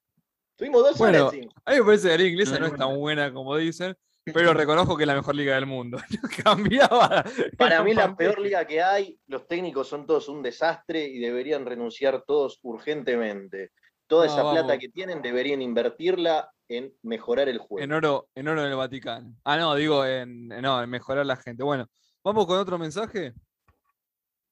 Tuvimos 0.54 0.80
dos 0.84 0.98
Bueno, 0.98 1.26
horas 1.26 1.40
A 1.64 1.70
mí 1.72 1.78
me 1.78 1.84
parece 1.84 2.02
que 2.04 2.08
la 2.10 2.16
liga 2.18 2.30
inglesa 2.30 2.58
No, 2.60 2.66
es 2.66 2.76
tan 2.76 2.96
buena 2.96 3.32
como 3.32 3.56
dicen, 3.56 3.96
pero 4.32 4.54
reconozco 4.54 4.96
que 4.96 5.02
es 5.02 5.08
la 5.08 5.16
mejor 5.16 5.34
liga 5.34 5.56
del 5.56 5.66
mundo. 5.66 5.98
Cambiaba. 6.44 7.24
Para 7.58 7.82
mí 7.82 7.94
la 7.94 8.14
peor 8.14 8.38
liga 8.38 8.64
que 8.64 8.80
hay, 8.80 9.18
los 9.26 9.48
técnicos 9.48 9.88
son 9.88 10.06
todos 10.06 10.28
un 10.28 10.40
desastre 10.40 11.04
y 11.04 11.18
deberían 11.18 11.66
renunciar 11.66 12.22
todos 12.24 12.60
urgentemente. 12.62 13.72
Toda 14.06 14.26
No, 14.26 14.32
esa 14.32 14.52
plata 14.52 14.78
que 14.78 14.88
tienen 14.88 15.20
deberían 15.20 15.60
invertirla 15.62 16.48
en 16.70 16.96
mejorar 17.02 17.48
el 17.48 17.58
juego. 17.58 17.82
En 17.82 17.92
oro, 17.92 18.28
en 18.34 18.46
oro 18.46 18.62
del 18.62 18.76
Vaticano. 18.76 19.34
Ah, 19.44 19.56
no, 19.56 19.74
digo 19.74 20.06
en, 20.06 20.50
en- 20.52 20.62
no, 20.62 20.80
en 20.80 20.88
mejorar 20.88 21.26
la 21.26 21.34
gente. 21.36 21.64
Bueno, 21.64 21.86
vamos 22.22 22.46
con 22.46 22.58
otro 22.58 22.78
mensaje. 22.78 23.34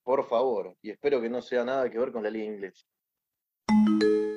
Por 0.02 0.28
favor. 0.28 0.76
Y 0.82 0.90
espero 0.90 1.20
que 1.20 1.30
no 1.30 1.40
sea 1.40 1.64
nada 1.64 1.88
que 1.88 1.96
ver 1.98 2.10
con 2.10 2.24
la 2.24 2.30
liga 2.30 2.46
inglesa. 2.46 2.84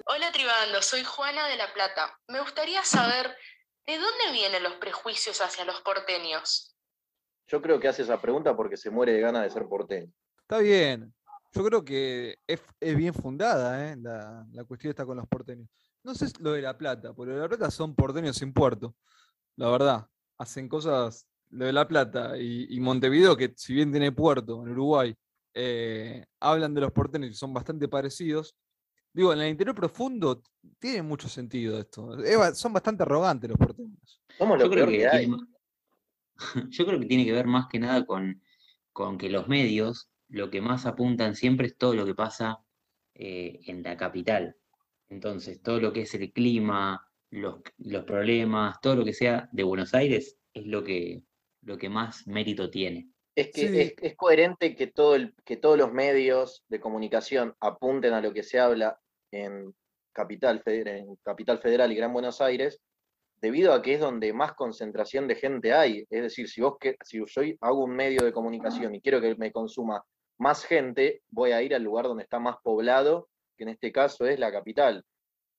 Hola 0.06 0.32
Tribando, 0.32 0.82
soy 0.82 1.04
Juana 1.04 1.48
de 1.48 1.56
La 1.58 1.74
Plata. 1.74 2.20
Me 2.28 2.40
gustaría 2.40 2.84
saber 2.84 3.36
de 3.88 3.98
dónde 3.98 4.32
vienen 4.32 4.62
los 4.62 4.74
prejuicios 4.74 5.42
hacia 5.42 5.66
los 5.66 5.82
porteños. 5.82 6.76
Yo 7.48 7.62
creo 7.64 7.80
que 7.80 7.88
hace 7.88 8.04
esa 8.04 8.22
pregunta 8.22 8.56
porque 8.56 8.78
se 8.78 8.92
muere 8.92 9.14
de 9.14 9.22
ganas 9.22 9.42
de 9.44 9.50
ser 9.50 9.66
porteño. 9.66 10.12
Está 10.42 10.60
bien. 10.60 11.14
Yo 11.54 11.64
creo 11.66 11.84
que 11.84 12.36
es, 12.46 12.62
es 12.80 12.96
bien 12.96 13.14
fundada 13.16 13.92
¿eh? 13.92 13.96
la, 14.00 14.46
la 14.52 14.64
cuestión 14.66 14.92
está 14.92 15.04
con 15.06 15.18
los 15.18 15.28
porteños. 15.28 15.68
No 16.04 16.16
sé 16.16 16.28
lo 16.40 16.54
de 16.54 16.62
La 16.62 16.78
Plata, 16.78 17.14
porque 17.14 17.32
lo 17.32 17.36
de 17.38 17.42
La 17.44 17.50
Plata 17.50 17.72
son 17.72 17.96
porteños 17.96 18.38
sin 18.38 18.54
puerto. 18.54 18.96
La 19.56 19.70
verdad. 19.70 20.08
Hacen 20.38 20.68
cosas, 20.68 21.28
lo 21.50 21.66
de 21.66 21.74
La 21.74 21.88
Plata 21.88 22.38
y, 22.38 22.66
y 22.76 22.80
Montevideo, 22.80 23.38
que 23.38 23.54
si 23.56 23.74
bien 23.74 23.92
tiene 23.92 24.12
puerto 24.12 24.64
en 24.64 24.72
Uruguay, 24.72 25.16
eh, 25.54 26.26
hablan 26.40 26.74
de 26.74 26.82
los 26.82 26.92
porteños 26.92 27.30
y 27.30 27.34
son 27.34 27.54
bastante 27.54 27.88
parecidos. 27.88 28.56
Digo, 29.14 29.34
en 29.34 29.42
el 29.42 29.50
interior 29.50 29.76
profundo 29.76 30.42
tiene 30.80 31.02
mucho 31.02 31.28
sentido 31.28 31.78
esto. 31.80 32.18
Son 32.56 32.74
bastante 32.74 33.04
arrogantes 33.04 33.50
los 33.50 33.60
porteños. 33.60 34.22
Somos 34.38 34.58
lo 34.58 34.66
Yo 34.66 34.72
creo, 34.72 34.88
que 34.88 34.98
que 35.00 35.08
hay. 35.08 35.26
tiene, 35.28 35.44
yo 36.70 36.86
creo 36.86 37.00
que 37.00 37.06
tiene 37.06 37.26
que 37.26 37.34
ver 37.34 37.46
más 37.46 37.68
que 37.68 37.80
nada 37.80 38.06
con, 38.06 38.42
con 38.94 39.18
que 39.18 39.30
los 39.30 39.48
medios 39.48 40.10
lo 40.30 40.50
que 40.50 40.62
más 40.62 40.86
apuntan 40.86 41.36
siempre 41.36 41.68
es 41.68 41.78
todo 41.78 41.94
lo 41.94 42.06
que 42.06 42.16
pasa 42.16 42.64
eh, 43.14 43.60
en 43.66 43.84
la 43.84 43.98
capital. 43.98 44.56
Entonces, 45.12 45.62
todo 45.62 45.80
lo 45.80 45.92
que 45.92 46.02
es 46.02 46.14
el 46.16 46.32
clima, 46.32 47.06
los, 47.32 47.62
los 47.80 48.06
problemas, 48.06 48.80
todo 48.82 48.96
lo 48.96 49.06
que 49.06 49.14
sea 49.14 49.50
de 49.52 49.64
Buenos 49.64 49.94
Aires 49.94 50.38
es 50.54 50.66
lo 50.66 50.84
que, 50.84 51.24
lo 51.64 51.78
que 51.78 51.90
más 51.90 52.26
mérito 52.28 52.70
tiene. 52.70 53.10
Es 53.36 53.52
que 53.52 53.68
Sí. 53.68 53.80
es, 53.80 53.94
es 54.02 54.16
coherente 54.16 54.74
que, 54.74 54.88
todo 54.88 55.16
el, 55.16 55.36
que 55.44 55.58
todos 55.58 55.78
los 55.78 55.92
medios 55.92 56.64
de 56.70 56.80
comunicación 56.80 57.56
apunten 57.60 58.14
a 58.14 58.22
lo 58.22 58.34
que 58.34 58.44
se 58.44 58.60
habla 58.60 59.00
en 59.32 59.74
Capital, 60.14 60.62
en 60.66 61.18
Capital 61.24 61.60
Federal 61.60 61.92
y 61.92 61.96
Gran 61.96 62.14
Buenos 62.14 62.40
Aires, 62.40 62.82
debido 63.42 63.74
a 63.74 63.82
que 63.82 63.96
es 63.96 64.00
donde 64.00 64.32
más 64.32 64.54
concentración 64.54 65.28
de 65.28 65.36
gente 65.36 65.74
hay. 65.74 66.06
Es 66.10 66.22
decir, 66.22 66.48
si, 66.48 66.62
vos 66.62 66.78
que, 66.80 66.96
si 67.04 67.18
yo 67.18 67.26
hago 67.60 67.84
un 67.84 67.96
medio 67.96 68.24
de 68.24 68.32
comunicación 68.32 68.96
y 68.96 69.02
quiero 69.02 69.20
que 69.20 69.36
me 69.36 69.52
consuma 69.52 70.04
más 70.38 70.64
gente, 70.64 71.22
voy 71.30 71.52
a 71.52 71.62
ir 71.62 71.76
al 71.76 71.84
lugar 71.84 72.06
donde 72.06 72.24
está 72.24 72.40
más 72.40 72.56
poblado, 72.64 73.30
que 73.62 73.66
en 73.66 73.70
este 73.70 73.92
caso 73.92 74.26
es 74.26 74.40
la 74.40 74.52
capital. 74.52 75.06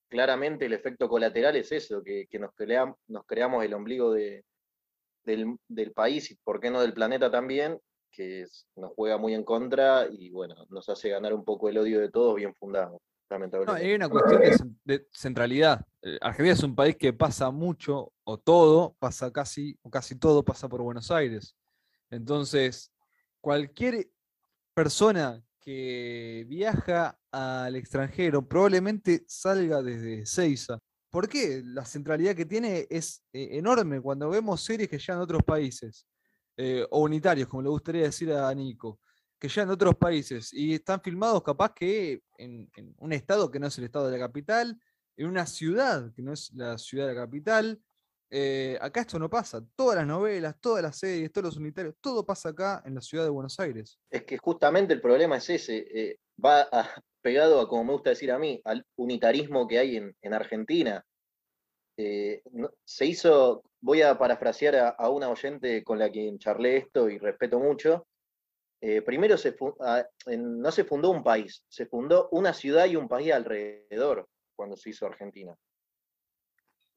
Claramente 0.08 0.66
el 0.66 0.72
efecto 0.72 1.08
colateral 1.08 1.54
es 1.54 1.70
eso, 1.70 2.02
que, 2.02 2.26
que 2.28 2.38
nos, 2.40 2.50
cream- 2.56 2.96
nos 3.06 3.24
creamos 3.26 3.64
el 3.64 3.74
ombligo 3.74 4.12
de, 4.12 4.44
del, 5.22 5.56
del 5.68 5.92
país 5.92 6.28
y 6.32 6.34
por 6.34 6.58
qué 6.58 6.68
no 6.68 6.80
del 6.80 6.94
planeta 6.94 7.30
también, 7.30 7.78
que 8.10 8.42
es- 8.42 8.66
nos 8.74 8.92
juega 8.96 9.18
muy 9.18 9.34
en 9.34 9.44
contra 9.44 10.08
y 10.10 10.30
bueno, 10.30 10.66
nos 10.68 10.88
hace 10.88 11.10
ganar 11.10 11.32
un 11.32 11.44
poco 11.44 11.68
el 11.68 11.78
odio 11.78 12.00
de 12.00 12.10
todos 12.10 12.34
bien 12.34 12.52
fundado, 12.56 13.00
No, 13.30 13.72
hay 13.72 13.94
una 13.94 14.08
cuestión 14.08 14.42
de 14.84 15.06
centralidad. 15.12 15.86
Eh, 16.02 16.18
Argentina 16.20 16.54
es 16.54 16.62
un 16.64 16.74
país 16.74 16.96
que 16.96 17.12
pasa 17.12 17.52
mucho, 17.52 18.12
o 18.24 18.36
todo, 18.36 18.96
pasa 18.98 19.30
casi, 19.32 19.78
o 19.82 19.90
casi 19.90 20.18
todo 20.18 20.42
pasa 20.44 20.68
por 20.68 20.82
Buenos 20.82 21.08
Aires. 21.12 21.54
Entonces, 22.10 22.90
cualquier 23.40 24.10
persona 24.74 25.40
que 25.62 26.44
viaja 26.48 27.18
al 27.30 27.76
extranjero 27.76 28.46
probablemente 28.46 29.24
salga 29.26 29.82
desde 29.82 30.26
Seiza. 30.26 30.78
¿Por 31.10 31.28
qué? 31.28 31.62
La 31.64 31.84
centralidad 31.84 32.34
que 32.34 32.46
tiene 32.46 32.86
es 32.90 33.22
eh, 33.32 33.50
enorme 33.52 34.00
cuando 34.00 34.28
vemos 34.30 34.62
series 34.62 34.88
que 34.88 34.98
llegan 34.98 35.18
a 35.18 35.22
otros 35.22 35.42
países, 35.42 36.06
eh, 36.56 36.86
o 36.90 37.02
unitarios, 37.02 37.48
como 37.48 37.62
le 37.62 37.68
gustaría 37.68 38.02
decir 38.02 38.32
a 38.32 38.52
Nico, 38.54 39.00
que 39.38 39.48
llegan 39.48 39.70
a 39.70 39.74
otros 39.74 39.94
países 39.96 40.52
y 40.52 40.74
están 40.74 41.00
filmados 41.00 41.42
capaz 41.42 41.72
que 41.74 42.22
en, 42.38 42.70
en 42.76 42.94
un 42.98 43.12
estado 43.12 43.50
que 43.50 43.60
no 43.60 43.66
es 43.68 43.78
el 43.78 43.84
estado 43.84 44.06
de 44.10 44.18
la 44.18 44.26
capital, 44.26 44.80
en 45.16 45.26
una 45.26 45.46
ciudad 45.46 46.12
que 46.14 46.22
no 46.22 46.32
es 46.32 46.52
la 46.54 46.78
ciudad 46.78 47.06
de 47.06 47.14
la 47.14 47.20
capital. 47.22 47.80
Eh, 48.34 48.78
acá 48.80 49.02
esto 49.02 49.18
no 49.18 49.28
pasa. 49.28 49.62
Todas 49.76 49.94
las 49.96 50.06
novelas, 50.06 50.58
todas 50.58 50.82
las 50.82 50.98
series, 50.98 51.30
todos 51.30 51.48
los 51.48 51.56
unitarios, 51.58 51.96
todo 52.00 52.24
pasa 52.24 52.48
acá 52.48 52.82
en 52.86 52.94
la 52.94 53.02
ciudad 53.02 53.24
de 53.24 53.30
Buenos 53.30 53.60
Aires. 53.60 53.98
Es 54.08 54.24
que 54.24 54.38
justamente 54.38 54.94
el 54.94 55.02
problema 55.02 55.36
es 55.36 55.50
ese, 55.50 55.86
eh, 55.94 56.18
va 56.42 56.66
pegado 57.20 57.60
a, 57.60 57.68
como 57.68 57.84
me 57.84 57.92
gusta 57.92 58.08
decir 58.08 58.32
a 58.32 58.38
mí, 58.38 58.58
al 58.64 58.86
unitarismo 58.96 59.68
que 59.68 59.78
hay 59.78 59.96
en, 59.96 60.16
en 60.22 60.32
Argentina. 60.32 61.04
Eh, 61.98 62.42
se 62.86 63.04
hizo, 63.04 63.64
voy 63.82 64.00
a 64.00 64.16
parafrasear 64.16 64.94
a, 64.96 65.10
una 65.10 65.28
oyente 65.28 65.84
con 65.84 65.98
la 65.98 66.10
que 66.10 66.34
charlé 66.38 66.78
esto 66.78 67.10
y 67.10 67.18
respeto 67.18 67.60
mucho. 67.60 68.06
Primero 69.04 69.36
no 69.36 70.72
se 70.72 70.84
fundó 70.84 71.10
un 71.10 71.22
país, 71.22 71.62
se 71.68 71.86
fundó 71.86 72.30
una 72.32 72.52
ciudad 72.52 72.86
y 72.86 72.96
un 72.96 73.08
país 73.08 73.30
alrededor 73.32 74.26
cuando 74.56 74.76
se 74.76 74.90
hizo 74.90 75.06
Argentina. 75.06 75.54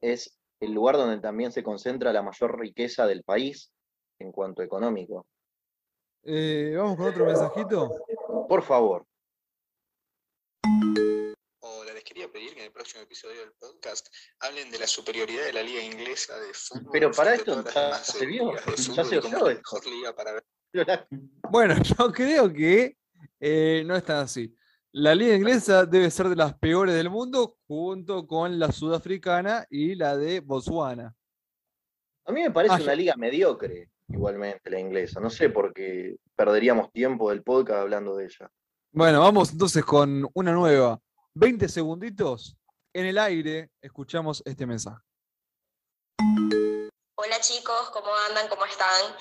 Es 0.00 0.36
el 0.60 0.72
lugar 0.72 0.96
donde 0.96 1.18
también 1.20 1.52
se 1.52 1.62
concentra 1.62 2.12
la 2.12 2.22
mayor 2.22 2.58
riqueza 2.58 3.06
del 3.06 3.22
país 3.22 3.72
en 4.18 4.32
cuanto 4.32 4.62
económico. 4.62 5.26
Eh, 6.22 6.74
Vamos 6.76 6.96
con 6.96 7.06
otro 7.06 7.26
mensajito. 7.26 7.90
Por 8.48 8.62
favor. 8.62 9.06
Hola, 11.60 11.92
les 11.92 12.04
quería 12.04 12.30
pedir 12.30 12.54
que 12.54 12.60
en 12.60 12.66
el 12.66 12.72
próximo 12.72 13.02
episodio 13.02 13.40
del 13.40 13.52
podcast 13.52 14.08
hablen 14.40 14.70
de 14.70 14.78
la 14.78 14.86
superioridad 14.86 15.44
de 15.44 15.52
la 15.52 15.62
liga 15.62 15.82
inglesa 15.82 16.38
de 16.38 16.52
fútbol. 16.54 16.90
Pero 16.92 17.10
para 17.12 17.34
esto 17.34 17.62
ya 17.64 17.94
se 17.94 18.26
vio, 18.26 18.52
ya 18.54 19.04
se 19.04 19.18
oyó 19.18 19.28
la 19.28 19.36
esto. 19.38 19.44
mejor 19.46 19.86
liga 19.86 20.14
para 20.16 20.32
ver. 20.32 20.44
Bueno, 21.50 21.74
yo 21.98 22.12
creo 22.12 22.52
que 22.52 22.96
eh, 23.40 23.82
no 23.86 23.94
es 23.96 24.04
tan 24.04 24.18
así. 24.18 24.55
La 24.98 25.14
liga 25.14 25.34
inglesa 25.34 25.84
debe 25.84 26.10
ser 26.10 26.30
de 26.30 26.36
las 26.36 26.54
peores 26.54 26.94
del 26.94 27.10
mundo, 27.10 27.58
junto 27.68 28.26
con 28.26 28.58
la 28.58 28.72
sudafricana 28.72 29.66
y 29.68 29.94
la 29.94 30.16
de 30.16 30.40
Botswana. 30.40 31.14
A 32.24 32.32
mí 32.32 32.40
me 32.40 32.50
parece 32.50 32.76
Ah, 32.76 32.80
una 32.82 32.94
liga 32.94 33.14
mediocre, 33.14 33.90
igualmente, 34.08 34.70
la 34.70 34.80
inglesa. 34.80 35.20
No 35.20 35.28
sé 35.28 35.50
por 35.50 35.74
qué 35.74 36.16
perderíamos 36.34 36.90
tiempo 36.92 37.28
del 37.28 37.42
podcast 37.42 37.80
hablando 37.80 38.16
de 38.16 38.24
ella. 38.24 38.50
Bueno, 38.90 39.20
vamos 39.20 39.52
entonces 39.52 39.84
con 39.84 40.30
una 40.32 40.52
nueva. 40.52 40.98
20 41.34 41.68
segunditos 41.68 42.56
en 42.94 43.04
el 43.04 43.18
aire, 43.18 43.68
escuchamos 43.82 44.42
este 44.46 44.64
mensaje. 44.64 45.04
Hola 47.16 47.38
chicos, 47.42 47.90
¿cómo 47.92 48.08
andan? 48.30 48.48
¿Cómo 48.48 48.64
están? 48.64 49.14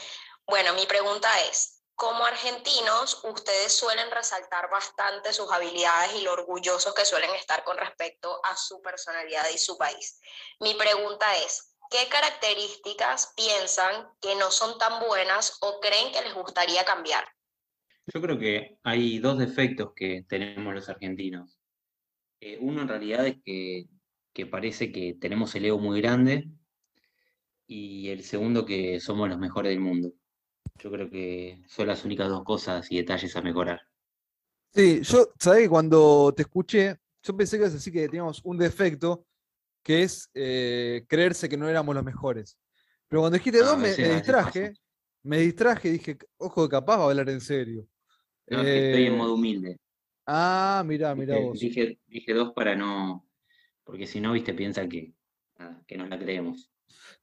Bueno, 0.47 0.73
mi 0.73 0.85
pregunta 0.85 1.27
es, 1.51 1.83
como 1.95 2.25
argentinos, 2.25 3.23
ustedes 3.23 3.73
suelen 3.73 4.11
resaltar 4.11 4.69
bastante 4.69 5.31
sus 5.31 5.49
habilidades 5.51 6.15
y 6.19 6.23
lo 6.23 6.33
orgullosos 6.33 6.93
que 6.93 7.05
suelen 7.05 7.33
estar 7.35 7.63
con 7.63 7.77
respecto 7.77 8.39
a 8.43 8.55
su 8.57 8.81
personalidad 8.81 9.45
y 9.53 9.57
su 9.57 9.77
país. 9.77 10.19
Mi 10.59 10.73
pregunta 10.73 11.25
es, 11.37 11.75
¿qué 11.89 12.09
características 12.09 13.33
piensan 13.37 14.09
que 14.19 14.35
no 14.35 14.51
son 14.51 14.77
tan 14.77 15.05
buenas 15.07 15.57
o 15.61 15.79
creen 15.79 16.11
que 16.11 16.21
les 16.21 16.33
gustaría 16.33 16.83
cambiar? 16.83 17.25
Yo 18.13 18.21
creo 18.21 18.37
que 18.37 18.77
hay 18.83 19.19
dos 19.19 19.39
defectos 19.39 19.93
que 19.95 20.25
tenemos 20.27 20.73
los 20.73 20.89
argentinos. 20.89 21.57
Eh, 22.41 22.57
uno 22.59 22.81
en 22.81 22.89
realidad 22.89 23.25
es 23.25 23.37
que, 23.43 23.85
que 24.33 24.45
parece 24.45 24.91
que 24.91 25.15
tenemos 25.19 25.55
el 25.55 25.65
ego 25.65 25.79
muy 25.79 26.01
grande 26.01 26.49
y 27.65 28.09
el 28.09 28.23
segundo 28.23 28.65
que 28.65 28.99
somos 28.99 29.29
los 29.29 29.39
mejores 29.39 29.71
del 29.71 29.79
mundo. 29.79 30.11
Yo 30.79 30.91
creo 30.91 31.09
que 31.09 31.61
son 31.67 31.87
las 31.87 32.03
únicas 32.05 32.29
dos 32.29 32.43
cosas 32.43 32.91
y 32.91 32.97
detalles 32.97 33.35
a 33.35 33.41
mejorar. 33.41 33.81
Sí, 34.73 35.01
yo, 35.03 35.29
¿sabés 35.39 35.63
que 35.63 35.69
cuando 35.69 36.33
te 36.35 36.41
escuché, 36.43 36.97
yo 37.23 37.35
pensé 37.37 37.55
que 37.57 37.61
ibas 37.61 37.71
a 37.71 37.75
decir 37.75 37.93
que 37.93 38.07
teníamos 38.07 38.41
un 38.43 38.57
defecto, 38.57 39.25
que 39.81 40.03
es 40.03 40.29
eh, 40.33 41.05
creerse 41.07 41.47
que 41.47 41.57
no 41.57 41.69
éramos 41.69 41.95
los 41.95 42.03
mejores. 42.03 42.57
Pero 43.07 43.21
cuando 43.21 43.37
dijiste 43.37 43.59
Ah, 43.61 43.65
dos 43.67 43.77
me, 43.77 43.87
distraje. 43.95 44.73
Me 45.23 45.39
distraje 45.39 45.87
y 45.89 45.91
dije, 45.93 46.17
ojo, 46.37 46.67
capaz 46.67 46.97
va 46.97 47.03
a 47.05 47.09
hablar 47.09 47.29
en 47.29 47.41
serio. 47.41 47.87
No, 48.47 48.61
es 48.61 48.65
que 48.65 48.85
estoy 48.87 49.05
en 49.05 49.13
Eh, 49.13 49.17
modo 49.17 49.33
humilde. 49.35 49.77
Ah, 50.27 50.83
mirá, 50.85 51.15
mirá 51.15 51.35
Dije, 51.35 51.47
vos. 51.47 51.59
dije, 51.59 51.99
dije 52.07 52.33
dos 52.33 52.53
para 52.53 52.75
no. 52.75 53.27
Porque 53.83 54.05
si 54.07 54.19
no, 54.19 54.33
viste, 54.33 54.53
piensa 54.53 54.87
que, 54.87 55.13
nada, 55.57 55.83
que 55.87 55.97
no 55.97 56.05
la 56.07 56.19
creemos. 56.19 56.71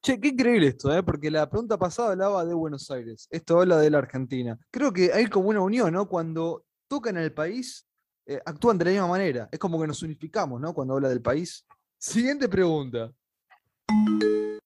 Che, 0.01 0.19
qué 0.19 0.29
increíble 0.29 0.67
esto, 0.67 0.93
¿eh? 0.95 1.03
porque 1.03 1.31
la 1.31 1.49
pregunta 1.49 1.77
pasada 1.77 2.11
hablaba 2.11 2.45
de 2.45 2.53
Buenos 2.53 2.89
Aires, 2.91 3.27
esto 3.31 3.59
habla 3.59 3.77
de 3.77 3.89
la 3.89 3.99
Argentina. 3.99 4.57
Creo 4.69 4.91
que 4.91 5.13
hay 5.13 5.27
como 5.27 5.49
una 5.49 5.61
unión, 5.61 5.93
¿no? 5.93 6.07
Cuando 6.07 6.65
tocan 6.87 7.17
el 7.17 7.33
país, 7.33 7.87
eh, 8.25 8.41
actúan 8.45 8.77
de 8.77 8.85
la 8.85 8.91
misma 8.91 9.07
manera. 9.07 9.49
Es 9.51 9.59
como 9.59 9.79
que 9.79 9.87
nos 9.87 10.01
unificamos, 10.01 10.59
¿no? 10.61 10.73
Cuando 10.73 10.93
habla 10.95 11.09
del 11.09 11.21
país. 11.21 11.65
Siguiente 11.97 12.47
pregunta. 12.49 13.11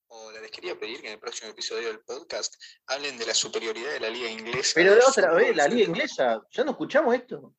Hola, 0.07 0.41
les 0.41 0.51
quería 0.51 0.77
pedir 0.79 1.01
que 1.01 1.07
en 1.07 1.13
el 1.13 1.19
próximo 1.19 1.51
episodio 1.51 1.87
del 1.87 1.99
podcast 2.01 2.55
hablen 2.87 3.17
de 3.17 3.25
la 3.25 3.33
superioridad 3.33 3.91
de 3.91 3.99
la 3.99 4.09
liga 4.09 4.29
inglesa. 4.29 4.71
Pero 4.75 4.95
de 4.95 5.01
otra 5.07 5.33
vez, 5.33 5.55
la 5.55 5.67
liga 5.67 5.87
inglesa, 5.87 6.41
¿ya 6.51 6.63
no 6.63 6.71
escuchamos 6.71 7.15
esto? 7.15 7.53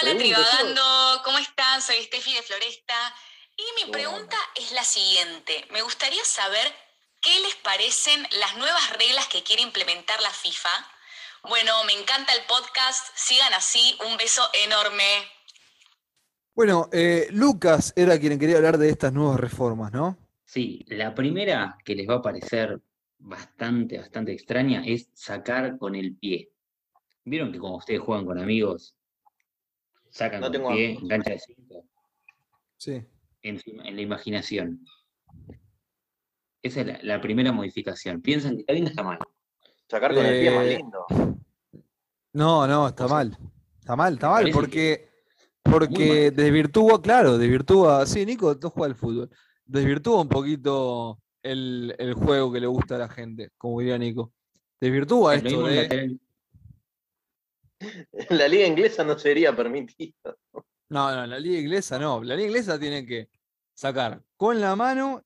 Hola 0.00 0.16
Trivagando, 0.16 0.82
¿cómo 1.24 1.38
están? 1.38 1.82
Soy 1.82 1.96
Steffi 2.04 2.34
de 2.34 2.42
Floresta 2.42 2.94
y 3.58 3.84
mi 3.86 3.92
pregunta 3.92 4.36
es 4.54 4.72
la 4.72 4.84
siguiente. 4.84 5.66
Me 5.72 5.82
gustaría 5.82 6.24
saber 6.24 6.66
qué 7.20 7.38
les 7.40 7.56
parecen 7.56 8.22
las 8.40 8.56
nuevas 8.56 8.90
reglas 8.98 9.26
que 9.28 9.42
quiere 9.42 9.62
implementar 9.62 10.20
la 10.22 10.30
FIFA. 10.30 10.70
Bueno, 11.48 11.72
me 11.84 11.92
encanta 11.92 12.32
el 12.34 12.42
podcast, 12.46 13.06
sigan 13.16 13.52
así, 13.54 13.98
un 14.08 14.16
beso 14.16 14.42
enorme. 14.64 15.04
Bueno, 16.54 16.88
eh, 16.92 17.28
Lucas 17.30 17.92
era 17.96 18.18
quien 18.18 18.38
quería 18.38 18.56
hablar 18.56 18.78
de 18.78 18.90
estas 18.90 19.12
nuevas 19.12 19.38
reformas, 19.38 19.92
¿no? 19.92 20.16
Sí, 20.44 20.84
la 20.88 21.14
primera 21.14 21.76
que 21.84 21.94
les 21.94 22.08
va 22.08 22.14
a 22.16 22.22
parecer 22.22 22.80
bastante, 23.18 23.98
bastante 23.98 24.32
extraña 24.32 24.82
es 24.84 25.08
sacar 25.14 25.78
con 25.78 25.94
el 25.94 26.16
pie. 26.16 26.50
¿Vieron 27.24 27.52
que 27.52 27.58
como 27.58 27.76
ustedes 27.76 28.00
juegan 28.00 28.24
con 28.26 28.38
amigos, 28.40 28.94
sacan 30.10 30.40
No 30.40 30.46
con 30.46 30.52
tengo 30.52 30.70
el 30.70 30.76
pie, 30.76 30.84
amigos. 30.86 31.02
engancha 31.02 31.30
de 31.30 31.38
cinco, 31.38 31.84
Sí. 32.78 33.04
En, 33.48 33.96
la 33.96 34.00
imaginación? 34.02 34.84
Esa 36.62 36.80
es 36.80 36.86
la, 36.86 36.98
la 37.02 37.20
primera 37.20 37.52
modificación. 37.52 38.20
¿Piensan 38.20 38.54
que 38.56 38.60
está 38.60 38.72
bien 38.72 38.86
o 38.86 38.88
está 38.88 39.02
mal? 39.02 39.18
Sacar 39.88 40.14
con 40.14 40.24
el 40.24 40.40
pie 40.40 40.48
es 40.48 40.54
más 40.54 40.64
Eh, 40.66 40.76
lindo. 40.76 41.06
No, 42.32 42.66
no, 42.66 42.88
está 42.88 43.04
O 43.06 43.08
sea, 43.08 43.16
mal. 43.16 43.38
Está 43.80 43.96
mal, 43.96 44.14
está 44.14 44.28
mal, 44.28 44.50
porque, 44.52 45.08
porque 45.62 46.26
mal. 46.26 46.36
desvirtúa, 46.36 47.00
claro, 47.00 47.38
desvirtúa. 47.38 48.04
Sí, 48.06 48.26
Nico, 48.26 48.58
tú 48.58 48.70
juegas 48.70 48.94
al 48.94 49.00
fútbol. 49.00 49.30
Desvirtúa 49.64 50.20
un 50.22 50.28
poquito 50.28 51.18
el, 51.42 51.94
el 51.98 52.14
juego 52.14 52.52
que 52.52 52.60
le 52.60 52.66
gusta 52.66 52.96
a 52.96 52.98
la 52.98 53.08
gente, 53.08 53.50
como 53.56 53.80
diría 53.80 53.96
Nico. 53.96 54.32
Desvirtúa 54.80 55.36
Es 55.36 55.44
esto 55.44 55.66
de. 55.66 56.18
la 58.30 58.48
liga 58.48 58.66
inglesa 58.66 59.04
no 59.04 59.18
sería 59.18 59.54
permitido. 59.54 60.14
No, 60.90 61.14
no, 61.14 61.26
la 61.26 61.38
liga 61.38 61.60
inglesa 61.60 61.98
no. 61.98 62.22
La 62.22 62.34
liga 62.34 62.48
inglesa 62.48 62.78
tiene 62.78 63.06
que 63.06 63.28
sacar 63.78 64.24
con 64.36 64.60
la 64.60 64.74
mano, 64.74 65.24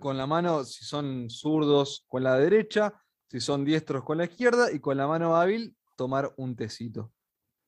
con 0.00 0.16
la 0.16 0.26
mano, 0.26 0.64
si 0.64 0.84
son 0.84 1.30
zurdos, 1.30 2.04
con 2.08 2.24
la 2.24 2.36
derecha, 2.36 3.00
si 3.30 3.38
son 3.38 3.64
diestros, 3.64 4.02
con 4.02 4.18
la 4.18 4.24
izquierda, 4.24 4.72
y 4.72 4.80
con 4.80 4.96
la 4.96 5.06
mano 5.06 5.36
hábil, 5.36 5.76
tomar 5.94 6.34
un 6.36 6.56
tecito. 6.56 7.12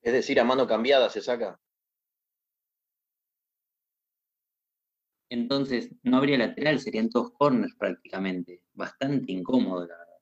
Es 0.01 0.11
decir, 0.11 0.37
a 0.41 0.43
mano 0.43 0.67
cambiada 0.67 1.09
se 1.09 1.21
saca. 1.21 1.57
Entonces, 5.29 5.89
no 6.03 6.17
habría 6.17 6.37
lateral, 6.37 6.81
serían 6.81 7.09
todos 7.09 7.31
corners 7.31 7.75
prácticamente. 7.75 8.61
Bastante 8.73 9.31
incómodo, 9.31 9.87
la 9.87 9.97
verdad. 9.97 10.17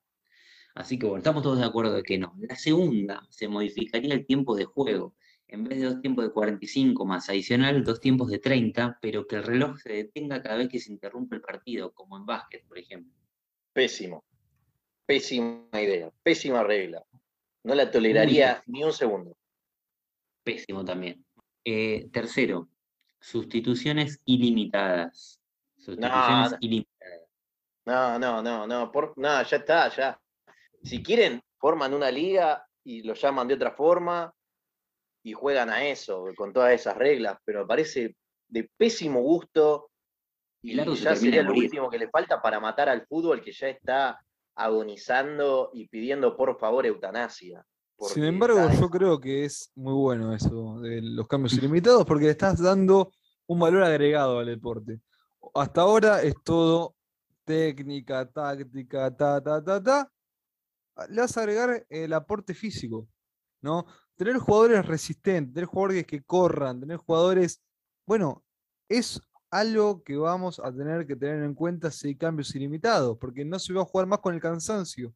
Así 0.75 0.99
que 0.99 1.07
bueno, 1.07 1.17
estamos 1.17 1.41
todos 1.41 1.57
de 1.57 1.65
acuerdo 1.65 1.93
de 1.93 2.03
que 2.03 2.19
no. 2.19 2.35
La 2.37 2.55
segunda, 2.55 3.25
se 3.31 3.47
modificaría 3.47 4.13
el 4.13 4.27
tiempo 4.27 4.55
de 4.55 4.65
juego. 4.65 5.15
En 5.49 5.63
vez 5.63 5.79
de 5.79 5.85
dos 5.85 6.01
tiempos 6.01 6.25
de 6.25 6.31
45 6.31 7.05
más 7.05 7.29
adicional, 7.29 7.83
dos 7.83 8.01
tiempos 8.01 8.29
de 8.29 8.39
30, 8.39 8.99
pero 9.01 9.25
que 9.25 9.37
el 9.37 9.43
reloj 9.43 9.77
se 9.77 9.93
detenga 9.93 10.41
cada 10.41 10.57
vez 10.57 10.67
que 10.67 10.79
se 10.79 10.91
interrumpe 10.91 11.35
el 11.35 11.41
partido, 11.41 11.93
como 11.93 12.17
en 12.17 12.25
básquet, 12.25 12.65
por 12.67 12.77
ejemplo. 12.77 13.13
Pésimo. 13.71 14.25
Pésima 15.05 15.69
idea. 15.73 16.11
Pésima 16.21 16.63
regla. 16.63 17.01
No 17.63 17.75
la 17.75 17.89
toleraría 17.89 18.61
ni 18.65 18.83
un 18.83 18.91
segundo. 18.91 19.37
Pésimo 20.43 20.83
también. 20.83 21.25
Eh, 21.63 22.09
tercero, 22.11 22.69
sustituciones 23.19 24.19
ilimitadas. 24.25 25.39
Sustituciones 25.77 26.51
no. 26.51 26.57
ilimitadas. 26.59 27.21
No, 27.85 28.19
no, 28.19 28.41
no, 28.41 28.67
no. 28.67 28.91
Por, 28.91 29.17
no, 29.17 29.43
ya 29.43 29.57
está, 29.57 29.95
ya. 29.95 30.19
Si 30.83 31.01
quieren, 31.01 31.41
forman 31.57 31.93
una 31.93 32.11
liga 32.11 32.67
y 32.83 33.03
lo 33.03 33.13
llaman 33.13 33.47
de 33.47 33.53
otra 33.53 33.71
forma 33.71 34.33
y 35.27 35.33
juegan 35.33 35.69
a 35.69 35.85
eso, 35.85 36.23
con 36.37 36.53
todas 36.53 36.71
esas 36.73 36.95
reglas, 36.95 37.37
pero 37.43 37.59
me 37.61 37.67
parece 37.67 38.15
de 38.47 38.69
pésimo 38.77 39.19
gusto 39.21 39.89
y 40.63 40.73
se 40.73 40.95
ya 40.95 41.15
sería 41.17 41.43
lo 41.43 41.53
último 41.53 41.89
que 41.89 41.99
le 41.99 42.09
falta 42.09 42.41
para 42.41 42.61
matar 42.61 42.87
al 42.87 43.05
fútbol 43.05 43.41
que 43.41 43.51
ya 43.51 43.67
está 43.67 44.21
agonizando 44.55 45.69
y 45.73 45.85
pidiendo 45.89 46.37
por 46.37 46.57
favor 46.57 46.85
eutanasia. 46.85 47.61
Sin 47.99 48.23
embargo, 48.23 48.59
está- 48.59 48.79
yo 48.79 48.89
creo 48.89 49.19
que 49.19 49.43
es 49.43 49.69
muy 49.75 49.93
bueno 49.93 50.33
eso 50.33 50.79
de 50.79 51.01
los 51.01 51.27
cambios 51.27 51.53
ilimitados 51.57 52.05
porque 52.05 52.25
le 52.25 52.31
estás 52.31 52.61
dando 52.61 53.11
un 53.47 53.59
valor 53.59 53.83
agregado 53.83 54.39
al 54.39 54.45
deporte. 54.45 55.01
Hasta 55.55 55.81
ahora 55.81 56.21
es 56.21 56.35
todo 56.41 56.95
técnica, 57.43 58.25
táctica, 58.31 59.13
ta, 59.13 59.43
ta, 59.43 59.61
ta, 59.61 59.83
ta. 59.83 60.11
Le 61.09 61.19
vas 61.21 61.35
a 61.37 61.41
agregar 61.41 61.85
el 61.89 62.13
aporte 62.13 62.53
físico, 62.53 63.07
¿no? 63.61 63.85
Tener 64.15 64.37
jugadores 64.37 64.85
resistentes, 64.85 65.53
tener 65.53 65.67
jugadores 65.67 66.05
que 66.05 66.23
corran, 66.23 66.79
tener 66.79 66.97
jugadores. 66.97 67.61
Bueno, 68.05 68.43
es 68.89 69.21
algo 69.51 70.03
que 70.03 70.17
vamos 70.17 70.59
a 70.59 70.73
tener 70.73 71.05
que 71.07 71.15
tener 71.15 71.43
en 71.43 71.53
cuenta 71.53 71.91
si 71.91 72.09
hay 72.09 72.15
cambios 72.15 72.53
ilimitados, 72.55 73.17
porque 73.17 73.45
no 73.45 73.59
se 73.59 73.73
va 73.73 73.81
a 73.81 73.85
jugar 73.85 74.07
más 74.07 74.19
con 74.19 74.33
el 74.33 74.41
cansancio 74.41 75.13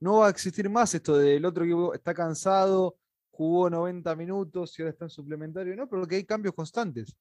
no 0.00 0.18
va 0.18 0.26
a 0.26 0.30
existir 0.30 0.68
más 0.68 0.94
esto 0.94 1.16
del 1.16 1.44
otro 1.44 1.64
equipo 1.64 1.94
está 1.94 2.14
cansado, 2.14 2.96
jugó 3.30 3.70
90 3.70 4.16
minutos 4.16 4.76
y 4.78 4.82
ahora 4.82 4.92
está 4.92 5.04
en 5.04 5.10
suplementario, 5.10 5.76
no, 5.76 5.88
pero 5.88 6.06
que 6.06 6.16
hay 6.16 6.24
cambios 6.24 6.54
constantes. 6.54 7.14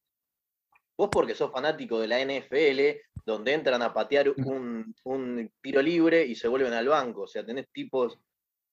Vos 0.98 1.10
porque 1.12 1.36
sos 1.36 1.52
fanático 1.52 2.00
de 2.00 2.08
la 2.08 2.20
NFL, 2.20 3.00
donde 3.26 3.54
entran 3.54 3.82
a 3.82 3.94
patear 3.94 4.30
un, 4.30 4.94
un 5.04 5.52
tiro 5.62 5.82
libre 5.82 6.26
y 6.26 6.36
se 6.36 6.48
vuelven 6.50 6.74
al 6.74 6.90
banco. 6.90 7.22
O 7.22 7.28
sea, 7.28 7.46
tenés 7.46 7.70
tipos 7.72 8.20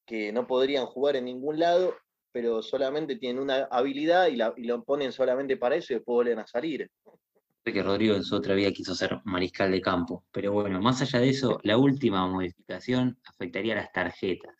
que 0.07 0.33
no 0.33 0.47
podrían 0.47 0.87
jugar 0.87 1.17
en 1.17 1.27
ningún 1.27 1.59
lado, 1.59 1.95
pero 2.33 2.63
solamente 2.63 3.17
tienen 3.17 3.43
una 3.43 3.65
habilidad 3.71 4.29
y, 4.29 4.37
la, 4.37 4.55
y 4.57 4.65
lo 4.65 4.85
ponen 4.85 5.13
solamente 5.13 5.57
para 5.57 5.77
eso 5.77 5.93
y 5.93 5.97
después 5.97 6.15
vuelven 6.15 6.39
a 6.39 6.47
salir. 6.47 6.91
Sé 7.65 7.73
que 7.73 7.83
Rodrigo 7.83 8.15
en 8.15 8.23
su 8.23 8.37
otra 8.37 8.55
vida 8.55 8.71
quiso 8.71 8.95
ser 8.95 9.21
mariscal 9.25 9.73
de 9.73 9.81
campo. 9.81 10.25
Pero 10.31 10.53
bueno, 10.53 10.81
más 10.81 11.03
allá 11.03 11.19
de 11.19 11.31
eso, 11.31 11.59
la 11.65 11.77
última 11.77 12.27
modificación 12.29 13.19
afectaría 13.25 13.73
a 13.73 13.79
las 13.79 13.93
tarjetas. 13.93 14.55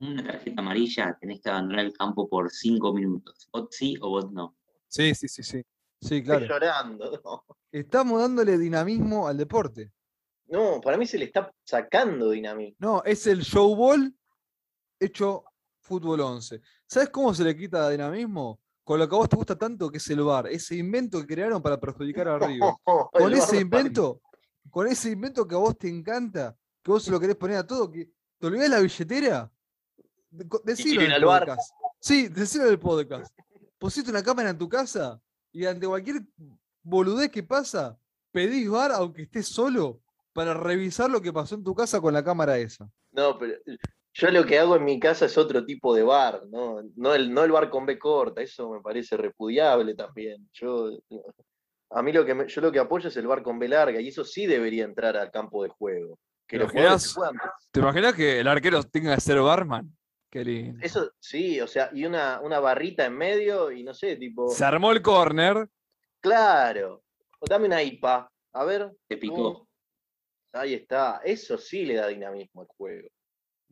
Una 0.00 0.22
tarjeta 0.24 0.60
amarilla 0.60 1.16
tenés 1.18 1.40
que 1.40 1.48
abandonar 1.48 1.86
el 1.86 1.92
campo 1.94 2.28
por 2.28 2.50
cinco 2.50 2.92
minutos. 2.92 3.48
Vos 3.50 3.68
sí 3.70 3.96
o 4.02 4.10
vos 4.10 4.30
no. 4.30 4.56
Sí, 4.88 5.14
sí, 5.14 5.28
sí, 5.28 5.42
sí. 5.42 5.62
Sí, 6.00 6.16
Estoy 6.16 6.24
claro. 6.24 6.46
llorando. 6.46 7.20
No. 7.24 7.44
Estamos 7.72 8.20
dándole 8.20 8.58
dinamismo 8.58 9.26
al 9.26 9.38
deporte. 9.38 9.90
No, 10.46 10.80
para 10.82 10.98
mí 10.98 11.06
se 11.06 11.16
le 11.16 11.24
está 11.24 11.50
sacando 11.64 12.30
dinamismo. 12.30 12.76
No, 12.78 13.02
es 13.04 13.26
el 13.26 13.40
showball 13.40 14.14
hecho 14.98 15.44
fútbol 15.80 16.20
11. 16.20 16.60
¿Sabes 16.86 17.10
cómo 17.10 17.34
se 17.34 17.44
le 17.44 17.56
quita 17.56 17.88
dinamismo? 17.90 18.60
Con 18.82 18.98
lo 18.98 19.08
que 19.08 19.14
a 19.14 19.18
vos 19.18 19.28
te 19.28 19.36
gusta 19.36 19.56
tanto, 19.56 19.90
que 19.90 19.98
es 19.98 20.10
el 20.10 20.22
VAR, 20.22 20.46
ese 20.48 20.76
invento 20.76 21.20
que 21.20 21.26
crearon 21.26 21.62
para 21.62 21.80
perjudicar 21.80 22.28
a 22.28 22.38
River. 22.38 22.72
Con 22.84 23.32
El 23.32 23.34
ese 23.38 23.58
invento, 23.58 24.20
con 24.70 24.86
ese 24.86 25.10
invento 25.10 25.46
que 25.46 25.54
a 25.54 25.58
vos 25.58 25.78
te 25.78 25.88
encanta, 25.88 26.56
que 26.82 26.90
vos 26.90 27.02
se 27.02 27.10
lo 27.10 27.18
querés 27.18 27.36
poner 27.36 27.56
a 27.58 27.66
todo, 27.66 27.90
que 27.90 28.10
te 28.38 28.46
olvidás 28.46 28.68
la 28.68 28.80
billetera, 28.80 29.50
decilo 30.64 31.02
en 31.02 31.12
el 31.12 31.24
bar. 31.24 31.46
podcast. 31.46 31.72
Sí, 32.00 32.28
decilo 32.28 32.64
en 32.64 32.70
el 32.70 32.78
podcast. 32.78 33.34
Pusiste 33.78 34.10
una 34.10 34.22
cámara 34.22 34.50
en 34.50 34.58
tu 34.58 34.68
casa 34.68 35.20
y 35.52 35.64
ante 35.64 35.86
cualquier 35.86 36.22
boludez 36.82 37.30
que 37.30 37.42
pasa, 37.42 37.98
pedís 38.32 38.68
bar 38.68 38.92
aunque 38.92 39.22
estés 39.22 39.46
solo 39.46 40.00
para 40.32 40.52
revisar 40.52 41.08
lo 41.08 41.22
que 41.22 41.32
pasó 41.32 41.54
en 41.54 41.64
tu 41.64 41.74
casa 41.74 42.00
con 42.00 42.12
la 42.12 42.24
cámara 42.24 42.58
esa. 42.58 42.90
No, 43.12 43.38
pero 43.38 43.54
yo 44.14 44.30
lo 44.30 44.46
que 44.46 44.58
hago 44.58 44.76
en 44.76 44.84
mi 44.84 44.98
casa 45.00 45.26
es 45.26 45.36
otro 45.36 45.64
tipo 45.64 45.94
de 45.94 46.02
bar, 46.02 46.42
¿no? 46.48 46.80
No 46.96 47.14
el, 47.14 47.32
no 47.34 47.44
el 47.44 47.52
bar 47.52 47.68
con 47.68 47.84
B 47.84 47.98
corta, 47.98 48.40
eso 48.42 48.70
me 48.70 48.80
parece 48.80 49.16
repudiable 49.16 49.94
también. 49.94 50.48
Yo, 50.52 50.90
a 51.90 52.02
mí 52.02 52.12
lo 52.12 52.24
que 52.24 52.34
me- 52.34 52.48
yo 52.48 52.60
lo 52.60 52.72
que 52.72 52.78
apoyo 52.78 53.08
es 53.08 53.16
el 53.16 53.26
bar 53.26 53.42
con 53.42 53.58
B 53.58 53.68
larga, 53.68 54.00
y 54.00 54.08
eso 54.08 54.24
sí 54.24 54.46
debería 54.46 54.84
entrar 54.84 55.16
al 55.16 55.30
campo 55.30 55.62
de 55.62 55.68
juego. 55.68 56.18
Que 56.46 56.58
¿Te 56.58 56.62
los 56.64 56.72
jugadores 56.72 57.16
imaginas? 57.16 57.68
¿Te 57.72 57.80
imaginas 57.80 58.14
que 58.14 58.40
el 58.40 58.48
arquero 58.48 58.82
tenga 58.84 59.14
que 59.14 59.20
ser 59.20 59.40
barman? 59.40 59.96
Qué 60.30 60.44
lindo. 60.44 60.78
Eso 60.84 61.12
sí, 61.20 61.60
o 61.60 61.66
sea, 61.66 61.90
y 61.92 62.04
una, 62.04 62.40
una 62.40 62.58
barrita 62.60 63.04
en 63.06 63.16
medio, 63.16 63.70
y 63.72 63.82
no 63.84 63.94
sé, 63.94 64.16
tipo, 64.16 64.48
Se 64.50 64.64
armó 64.64 64.90
el 64.92 65.00
corner. 65.02 65.68
claro, 66.20 67.02
o 67.40 67.46
dame 67.46 67.66
una 67.66 67.82
IPA, 67.82 68.28
a 68.52 68.64
ver. 68.64 68.90
Se 69.08 69.16
picó. 69.16 69.66
Ahí 70.52 70.74
está. 70.74 71.20
Eso 71.24 71.58
sí 71.58 71.84
le 71.84 71.94
da 71.94 72.06
dinamismo 72.08 72.62
al 72.62 72.68
juego. 72.68 73.08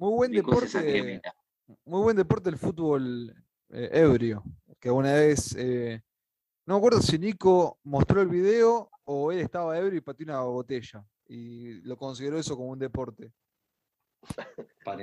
Muy 0.03 0.15
buen 0.15 0.33
deporte. 0.33 1.23
Muy 1.85 2.03
buen 2.03 2.17
deporte 2.17 2.51
el 2.51 2.59
fútbol 2.59 3.33
eh, 3.69 3.88
ebrio. 3.93 4.43
Que 4.81 4.91
una 4.91 5.12
vez. 5.12 5.55
eh, 5.57 6.03
no 6.67 6.75
me 6.75 6.79
acuerdo 6.79 7.01
si 7.01 7.21
Nico 7.21 7.79
mostró 7.85 8.21
el 8.21 8.27
video 8.27 8.91
o 9.05 9.31
él 9.31 9.38
estaba 9.38 9.79
ebrio 9.79 9.99
y 9.99 10.01
pateó 10.01 10.25
una 10.25 10.41
botella. 10.41 11.07
Y 11.29 11.75
lo 11.83 11.97
consideró 11.97 12.37
eso 12.37 12.57
como 12.57 12.71
un 12.71 12.81
deporte. 12.81 13.33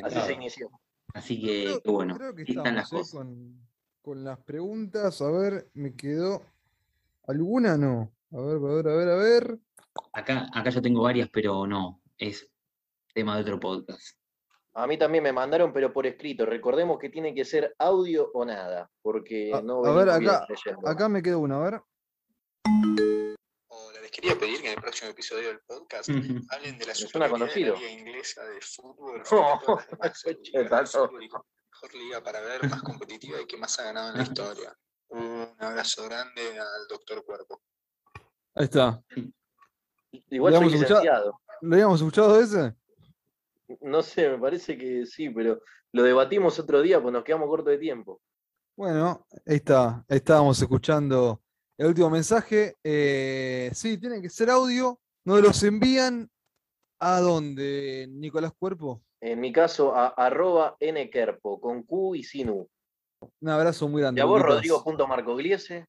Así 0.03 0.19
se 0.19 0.33
inició. 0.33 0.69
Así 1.13 1.41
que, 1.41 1.79
Creo, 1.81 1.93
bueno, 1.93 2.17
creo 2.17 2.35
que 2.35 2.41
están 2.43 2.75
las 2.75 2.83
estamos 2.83 2.91
eh, 2.91 2.97
cosas. 2.97 3.13
con, 3.13 3.67
con 4.01 4.23
las 4.25 4.37
preguntas. 4.39 5.21
A 5.21 5.31
ver, 5.31 5.69
me 5.75 5.95
quedó. 5.95 6.41
¿Alguna 7.25 7.77
no? 7.77 8.11
A 8.33 8.41
ver, 8.41 8.57
a 8.57 8.73
ver, 8.75 8.87
a 8.89 8.95
ver, 8.95 9.07
a 9.07 9.15
ver. 9.15 9.59
Acá, 10.11 10.49
acá 10.53 10.69
yo 10.69 10.81
tengo 10.81 11.03
varias, 11.03 11.29
pero 11.29 11.65
no, 11.65 12.01
es 12.17 12.51
tema 13.13 13.37
de 13.37 13.43
otro 13.43 13.61
podcast. 13.61 14.18
A 14.79 14.87
mí 14.87 14.97
también 14.97 15.21
me 15.25 15.33
mandaron, 15.33 15.73
pero 15.73 15.91
por 15.91 16.05
escrito. 16.07 16.45
Recordemos 16.45 16.97
que 16.99 17.09
tiene 17.09 17.35
que 17.35 17.43
ser 17.43 17.75
audio 17.79 18.31
o 18.33 18.45
nada, 18.45 18.89
porque 19.01 19.51
A- 19.53 19.61
no 19.61 19.83
a 19.85 19.91
ver, 19.93 20.09
acá- 20.09 20.45
leyendo. 20.47 20.87
Acá 20.87 21.09
me 21.09 21.21
quedó 21.21 21.39
una, 21.39 21.57
a 21.57 21.69
ver. 21.69 21.81
Hola, 23.67 23.99
les 24.01 24.09
quería 24.11 24.37
pedir 24.39 24.61
que 24.61 24.67
en 24.71 24.75
el 24.75 24.81
próximo 24.81 25.11
episodio 25.11 25.49
del 25.49 25.59
podcast 25.67 26.07
hablen 26.09 26.77
de 26.77 26.85
la 26.85 26.95
suena 26.95 27.27
superioridad 27.27 27.27
de 27.27 27.31
conocido. 27.31 27.73
la 27.73 27.79
liga 27.81 27.91
inglesa 27.91 28.43
de 28.45 28.61
fútbol 28.61 29.21
tanto. 30.69 31.11
mejor 31.11 31.93
liga 31.93 32.23
para 32.23 32.39
ver, 32.39 32.69
más 32.69 32.81
competitiva 32.81 33.41
y 33.41 33.45
que 33.47 33.57
más 33.57 33.77
ha 33.79 33.83
ganado 33.83 34.11
en 34.11 34.17
la 34.17 34.23
historia. 34.23 34.73
Un 35.09 35.55
abrazo 35.59 36.05
grande 36.05 36.57
al 36.57 36.87
doctor 36.87 37.25
Cuerpo. 37.25 37.61
Ahí 38.55 38.63
está. 38.63 39.03
Igual 40.29 40.53
soy 40.55 40.69
licenciado. 40.69 41.41
¿Lo 41.61 41.75
habíamos 41.75 41.99
escuchado 41.99 42.39
ese? 42.39 42.75
No 43.81 44.01
sé, 44.01 44.29
me 44.29 44.37
parece 44.37 44.77
que 44.77 45.05
sí, 45.05 45.29
pero 45.29 45.61
lo 45.91 46.03
debatimos 46.03 46.59
otro 46.59 46.81
día, 46.81 47.01
pues 47.01 47.13
nos 47.13 47.23
quedamos 47.23 47.47
cortos 47.47 47.71
de 47.71 47.77
tiempo. 47.77 48.21
Bueno, 48.75 49.25
ahí 49.45 49.57
está. 49.57 50.05
Ahí 50.07 50.17
estábamos 50.17 50.61
escuchando 50.61 51.41
el 51.77 51.87
último 51.87 52.09
mensaje. 52.09 52.77
Eh, 52.83 53.69
sí, 53.73 53.97
tiene 53.97 54.21
que 54.21 54.29
ser 54.29 54.49
audio. 54.49 54.99
¿Nos 55.25 55.41
los 55.41 55.61
envían 55.63 56.29
a 56.99 57.19
dónde, 57.19 58.07
Nicolás 58.09 58.53
Cuerpo? 58.57 59.03
En 59.21 59.39
mi 59.39 59.51
caso, 59.51 59.93
a 59.93 60.07
arroba 60.07 60.77
nkerpo, 60.79 61.59
con 61.59 61.83
Q 61.83 62.15
y 62.15 62.23
sin 62.23 62.49
U. 62.49 62.69
Un 63.41 63.49
abrazo 63.49 63.87
muy 63.89 64.01
grande. 64.01 64.19
Y 64.19 64.23
a 64.23 64.25
vos. 64.25 64.41
Rodrigo.marcogliese. 64.41 65.85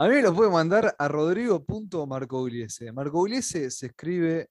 A 0.00 0.06
mí 0.06 0.14
me 0.14 0.22
lo 0.22 0.34
puede 0.34 0.50
mandar 0.50 0.94
a 0.98 1.08
rodrigo.marcogliese. 1.08 2.92
Marcogliese 2.92 3.70
se 3.70 3.86
escribe 3.86 4.48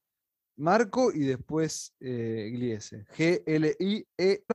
Marco 0.58 1.12
y 1.13 1.20
después 1.20 1.93
eh, 2.00 2.50
Gliese. 2.52 3.06
G-L-I-E-S-E, 3.13 4.48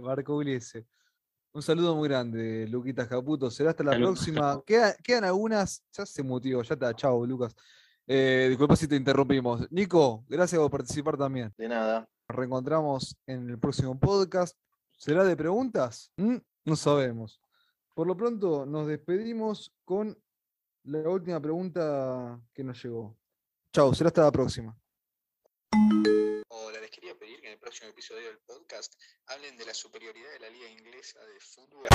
Marcogliese. 0.00 0.86
Un 1.52 1.62
saludo 1.62 1.96
muy 1.96 2.08
grande, 2.08 2.66
Luquitas 2.68 3.08
Caputo. 3.08 3.50
Será 3.50 3.70
hasta 3.70 3.82
la 3.82 3.96
próxima. 3.96 4.62
Queda- 4.64 4.94
quedan 5.02 5.24
algunas. 5.24 5.82
Ya 5.92 6.06
se 6.06 6.22
mutió, 6.22 6.62
ya 6.62 6.74
está. 6.74 6.94
Chao, 6.94 7.26
Lucas. 7.26 7.54
Eh, 8.06 8.46
disculpa 8.48 8.76
si 8.76 8.86
te 8.86 8.94
interrumpimos. 8.96 9.70
Nico, 9.72 10.24
gracias 10.28 10.60
por 10.60 10.70
participar 10.70 11.16
también. 11.16 11.52
De 11.56 11.68
nada. 11.68 12.08
Nos 12.28 12.36
reencontramos 12.36 13.16
en 13.26 13.50
el 13.50 13.58
próximo 13.58 13.98
podcast. 13.98 14.56
¿Será 14.96 15.24
de 15.24 15.36
preguntas? 15.36 16.12
¿Mm? 16.16 16.36
No 16.64 16.76
sabemos. 16.76 17.40
Por 17.94 18.06
lo 18.06 18.16
pronto, 18.16 18.64
nos 18.66 18.86
despedimos 18.86 19.72
con 19.84 20.16
la 20.84 21.08
última 21.08 21.40
pregunta 21.40 22.40
que 22.54 22.62
nos 22.62 22.80
llegó. 22.82 23.16
Chau, 23.72 23.94
será 23.94 24.08
hasta 24.08 24.22
la 24.22 24.32
próxima. 24.32 24.76
Hola, 26.48 26.80
les 26.80 26.90
quería 26.90 27.16
pedir 27.16 27.40
que 27.40 27.46
en 27.46 27.52
el 27.52 27.58
próximo 27.60 27.90
episodio 27.90 28.26
del 28.26 28.40
podcast 28.40 28.94
hablen 29.26 29.56
de 29.56 29.64
la 29.64 29.74
superioridad 29.74 30.32
de 30.32 30.40
la 30.40 30.50
liga 30.50 30.68
inglesa 30.68 31.20
de 31.20 31.38
fútbol. 31.38 31.86